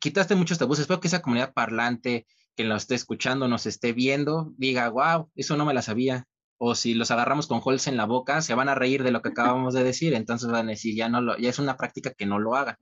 quitaste 0.00 0.34
muchos 0.34 0.58
tabús. 0.58 0.78
Espero 0.78 1.00
que 1.00 1.08
esa 1.08 1.22
comunidad 1.22 1.52
parlante 1.52 2.26
que 2.56 2.64
nos 2.64 2.82
esté 2.82 2.94
escuchando, 2.94 3.48
nos 3.48 3.66
esté 3.66 3.92
viendo, 3.92 4.52
diga, 4.56 4.88
wow, 4.88 5.30
eso 5.34 5.56
no 5.56 5.64
me 5.64 5.74
la 5.74 5.82
sabía. 5.82 6.26
O 6.62 6.74
si 6.74 6.92
los 6.92 7.10
agarramos 7.10 7.46
con 7.46 7.60
holes 7.64 7.86
en 7.86 7.96
la 7.96 8.04
boca, 8.04 8.42
se 8.42 8.54
van 8.54 8.68
a 8.68 8.74
reír 8.74 9.02
de 9.02 9.10
lo 9.12 9.22
que 9.22 9.30
acabamos 9.30 9.72
de 9.72 9.82
decir. 9.82 10.12
Entonces 10.12 10.50
van 10.50 10.66
a 10.66 10.72
decir, 10.72 10.94
ya 10.94 11.08
no 11.08 11.22
lo, 11.22 11.38
ya 11.38 11.48
es 11.48 11.58
una 11.58 11.76
práctica 11.78 12.12
que 12.12 12.26
no 12.26 12.38
lo 12.38 12.54
hagan. 12.54 12.76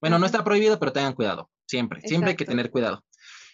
Bueno, 0.00 0.18
no 0.18 0.26
está 0.26 0.42
prohibido, 0.42 0.78
pero 0.80 0.92
tengan 0.92 1.12
cuidado. 1.12 1.48
Siempre, 1.66 2.00
siempre 2.00 2.30
hay 2.30 2.36
que 2.36 2.42
Exacto. 2.44 2.56
tener 2.58 2.70
cuidado. 2.72 3.04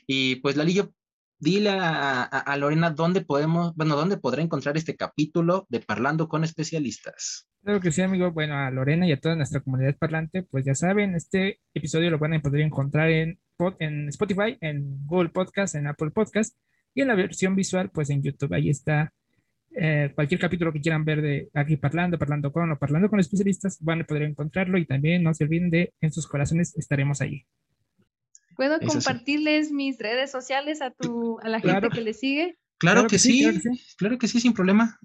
Y 0.07 0.37
pues, 0.37 0.57
Lalillo, 0.57 0.93
dile 1.39 1.69
a, 1.71 2.23
a- 2.23 2.25
a 2.25 2.57
Lorena 2.57 2.91
dónde 2.91 3.21
podemos, 3.21 3.75
bueno, 3.77 3.97
dónde 3.97 4.17
podrá 4.17 4.41
encontrar 4.41 4.79
este 4.79 4.97
capítulo 4.97 5.67
de 5.69 5.81
Parlando 5.81 6.27
con 6.29 6.43
especialistas. 6.43 7.47
Claro 7.63 7.81
que 7.81 7.93
sí, 7.93 8.01
amigo. 8.01 8.31
Bueno, 8.33 8.57
a 8.57 8.71
Lorena 8.71 9.07
y 9.07 9.13
a 9.13 9.21
toda 9.21 9.35
nuestra 9.37 9.61
comunidad 9.61 9.97
parlante, 9.99 10.43
pues 10.45 10.65
ya 10.65 10.75
saben, 10.75 11.15
este 11.17 11.61
episodio 11.75 12.11
lo 12.11 12.19
van 12.19 12.33
a 12.35 12.41
poder 12.41 12.63
encontrar 12.63 13.11
en, 13.11 13.39
en 13.81 14.09
Spotify, 14.09 14.57
en 14.63 15.05
Google 15.07 15.29
Podcast, 15.31 15.75
en 15.75 15.87
Apple 15.89 16.11
Podcast 16.13 16.57
y 16.95 17.03
en 17.03 17.09
la 17.09 17.15
versión 17.15 17.55
visual, 17.57 17.91
pues 17.91 18.09
en 18.09 18.23
YouTube. 18.23 18.55
Ahí 18.55 18.71
está 18.71 19.13
eh, 19.79 20.11
cualquier 20.15 20.41
capítulo 20.41 20.73
que 20.73 20.81
quieran 20.81 21.05
ver 21.05 21.21
de 21.23 21.49
aquí 21.55 21.77
parlando, 21.77 22.19
parlando 22.19 22.51
con 22.53 22.71
o 22.73 22.79
parlando 22.79 23.09
con 23.09 23.21
especialistas, 23.21 23.79
van 23.81 24.01
a 24.03 24.05
poder 24.05 24.23
encontrarlo 24.23 24.79
y 24.79 24.87
también 24.87 25.23
no 25.23 25.35
se 25.35 25.45
olviden 25.45 25.71
de 25.71 25.93
en 26.01 26.13
sus 26.13 26.27
corazones 26.27 26.77
estaremos 26.77 27.21
allí. 27.21 27.45
¿Puedo 28.57 28.77
Eso 28.81 28.89
sí. 28.89 28.97
compartirles 28.97 29.71
mis 29.71 29.99
redes 29.99 30.31
sociales 30.31 30.81
a 30.81 30.91
tu, 30.91 31.39
a 31.43 31.49
la 31.49 31.61
Claro. 31.61 31.83
gente 31.83 31.95
que 31.97 32.05
le 32.05 32.15
sigue? 32.15 32.57
Claro, 32.79 33.07
que, 33.07 33.19
sí, 33.19 33.43
claro 33.43 33.55
que 33.55 33.61
sí. 33.61 33.95
claro 33.97 34.19
que 34.19 34.29
sí, 34.29 34.41
sin 34.41 34.53
problema. 34.55 34.99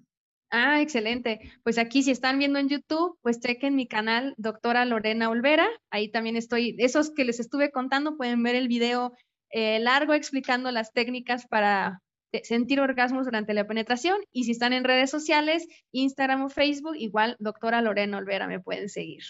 Ah, 0.50 0.82
excelente. 0.82 1.40
Pues 1.64 1.78
aquí 1.78 2.04
si 2.04 2.12
están 2.12 2.38
viendo 2.40 2.60
en 2.60 2.68
YouTube, 2.68 3.18
pues 3.22 3.40
chequen 3.40 3.76
mi 3.76 3.88
canal, 3.88 4.34
doctora 4.38 4.84
Lorena 4.86 5.30
Olvera. 5.30 5.68
Ahí 5.90 6.12
también 6.12 6.36
estoy, 6.36 6.76
esos 6.80 7.12
que 7.14 7.24
les 7.24 7.40
estuve 7.40 7.72
contando, 7.72 8.18
pueden 8.18 8.44
ver 8.44 8.56
el 8.56 8.68
video 8.68 9.14
eh, 9.50 9.80
largo 9.80 10.14
explicando 10.14 10.72
las 10.72 10.92
técnicas 10.92 11.48
para 11.48 12.02
sentir 12.44 12.80
orgasmos 12.80 13.26
durante 13.26 13.54
la 13.54 13.68
penetración. 13.68 14.18
Y 14.32 14.44
si 14.46 14.52
están 14.52 14.74
en 14.74 14.84
redes 14.84 15.10
sociales, 15.10 15.68
Instagram 15.92 16.44
o 16.44 16.50
Facebook, 16.50 16.96
igual 16.98 17.36
doctora 17.40 17.82
Lorena 17.82 18.18
Olvera 18.18 18.48
me 18.48 18.60
pueden 18.60 18.90
seguir. 18.90 19.24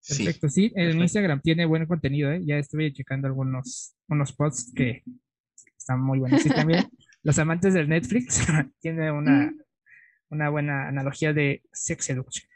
Sí. 0.00 0.24
Perfecto, 0.24 0.48
sí, 0.48 0.64
en 0.66 0.72
perfecto. 0.74 1.02
Instagram 1.02 1.40
tiene 1.42 1.66
buen 1.66 1.86
contenido, 1.86 2.32
¿eh? 2.32 2.40
Ya 2.44 2.56
estuve 2.56 2.92
checando 2.92 3.28
algunos 3.28 3.94
unos 4.08 4.32
posts 4.32 4.72
que 4.74 5.02
están 5.76 6.00
muy 6.02 6.18
buenos. 6.18 6.44
Y 6.44 6.48
también 6.48 6.84
los 7.22 7.38
amantes 7.38 7.74
del 7.74 7.88
Netflix 7.88 8.46
tiene 8.80 9.12
una, 9.12 9.46
Mm. 9.50 9.60
una 10.30 10.48
buena 10.48 10.88
analogía 10.88 11.32
de 11.32 11.62
sex 11.72 12.10
education. 12.10 12.48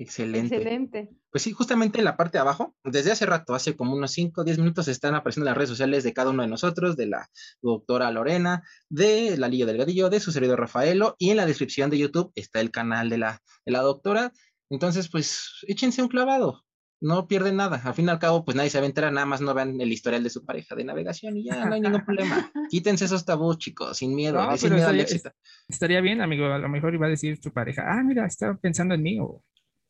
Excelente. 0.00 0.54
Excelente. 0.56 1.08
Pues 1.30 1.42
sí, 1.42 1.50
justamente 1.52 1.98
en 1.98 2.04
la 2.04 2.16
parte 2.16 2.38
de 2.38 2.42
abajo, 2.42 2.76
desde 2.84 3.10
hace 3.10 3.26
rato, 3.26 3.54
hace 3.54 3.76
como 3.76 3.94
unos 3.94 4.12
5 4.12 4.40
o 4.42 4.44
10 4.44 4.58
minutos, 4.58 4.86
están 4.88 5.14
apareciendo 5.16 5.46
las 5.46 5.56
redes 5.56 5.70
sociales 5.70 6.04
de 6.04 6.12
cada 6.12 6.30
uno 6.30 6.42
de 6.42 6.48
nosotros, 6.48 6.96
de 6.96 7.06
la 7.06 7.28
doctora 7.60 8.10
Lorena, 8.12 8.62
de 8.88 9.36
la 9.36 9.48
Lillo 9.48 9.66
Delgadillo, 9.66 10.08
de 10.08 10.20
su 10.20 10.30
servidor 10.30 10.60
Rafaelo, 10.60 11.16
y 11.18 11.30
en 11.30 11.36
la 11.36 11.46
descripción 11.46 11.90
de 11.90 11.98
YouTube 11.98 12.30
está 12.36 12.60
el 12.60 12.70
canal 12.70 13.10
de 13.10 13.18
la, 13.18 13.42
de 13.66 13.72
la 13.72 13.80
doctora. 13.80 14.32
Entonces, 14.70 15.08
pues 15.10 15.50
échense 15.66 16.00
un 16.00 16.08
clavado, 16.08 16.64
no 17.00 17.26
pierden 17.26 17.56
nada. 17.56 17.80
Al 17.84 17.94
fin 17.94 18.06
y 18.06 18.10
al 18.10 18.18
cabo, 18.20 18.44
pues 18.44 18.56
nadie 18.56 18.70
se 18.70 18.78
va 18.78 18.84
a 18.84 18.88
enterar, 18.88 19.12
nada 19.12 19.26
más 19.26 19.40
no 19.40 19.52
vean 19.52 19.80
el 19.80 19.92
historial 19.92 20.22
de 20.22 20.30
su 20.30 20.44
pareja 20.44 20.76
de 20.76 20.84
navegación 20.84 21.36
y 21.36 21.44
ya 21.44 21.64
no 21.64 21.74
hay 21.74 21.80
ningún 21.80 22.04
problema. 22.04 22.52
Quítense 22.70 23.04
esos 23.06 23.24
tabús, 23.24 23.58
chicos, 23.58 23.96
sin 23.98 24.14
miedo, 24.14 24.40
No, 24.42 24.56
sin 24.56 24.72
miedo 24.74 24.86
al 24.86 25.00
estaría- 25.00 25.02
éxito. 25.02 25.30
Estaría 25.68 26.00
bien, 26.00 26.20
amigo, 26.20 26.46
a 26.46 26.58
lo 26.58 26.68
mejor 26.68 26.94
iba 26.94 27.06
a 27.06 27.10
decir 27.10 27.40
tu 27.40 27.52
pareja, 27.52 27.82
ah, 27.86 28.02
mira, 28.04 28.26
estaba 28.26 28.56
pensando 28.56 28.94
en 28.94 29.02
mí 29.02 29.18
o 29.20 29.42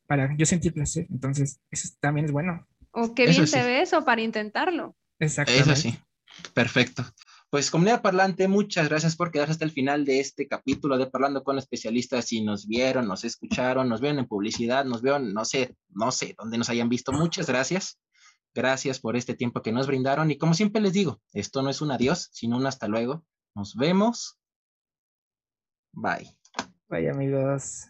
para 0.09 0.35
yo 0.37 0.47
sentir 0.47 0.73
placer. 0.73 1.07
Entonces, 1.11 1.61
eso 1.71 1.89
también 2.01 2.25
es 2.27 2.33
bueno. 2.33 2.67
O 2.91 3.15
qué 3.15 3.25
Eso 3.25 3.33
bien 3.33 3.47
sí. 3.47 3.53
se 3.53 3.63
ve 3.63 3.83
eso 3.83 4.05
para 4.05 4.23
intentarlo. 4.23 4.97
Exactamente. 5.21 5.73
Eso 5.73 5.81
sí, 5.81 5.99
perfecto. 6.55 7.05
Pues 7.51 7.71
comunidad 7.71 8.03
parlante, 8.03 8.49
muchas 8.49 8.89
gracias 8.89 9.17
por 9.17 9.31
quedarse 9.31 9.53
hasta 9.53 9.65
el 9.65 9.71
final 9.71 10.05
de 10.05 10.21
este 10.21 10.49
capítulo 10.49 10.99
de 10.99 11.07
Parlando 11.07 11.45
con 11.45 11.59
especialistas. 11.59 12.27
Si 12.27 12.43
nos 12.43 12.67
vieron, 12.67 13.07
nos 13.07 13.25
escucharon, 13.25 13.89
nos 13.89 14.01
vieron 14.01 14.19
en 14.19 14.27
publicidad, 14.27 14.85
nos 14.85 15.03
vieron, 15.03 15.33
no 15.33 15.45
sé, 15.45 15.77
no 15.91 16.11
sé, 16.11 16.35
dónde 16.37 16.59
nos 16.59 16.69
hayan 16.71 16.89
visto. 16.89 17.13
Muchas 17.13 17.47
gracias. 17.47 17.99
Gracias 18.55 18.99
por 18.99 19.17
este 19.17 19.35
tiempo 19.35 19.63
que 19.63 19.73
nos 19.73 19.87
brindaron. 19.87 20.31
Y 20.31 20.39
como 20.39 20.55
siempre 20.55 20.83
les 20.83 20.93
digo, 20.95 21.21
esto 21.33 21.63
no 21.63 21.71
es 21.71 21.81
un 21.81 21.91
adiós, 21.91 22.29
sino 22.33 22.57
un 22.57 22.67
hasta 22.67 22.89
luego. 22.89 23.25
Nos 23.55 23.77
vemos. 23.77 24.39
Bye. 25.93 26.37
Bye 26.89 27.11
amigos. 27.11 27.89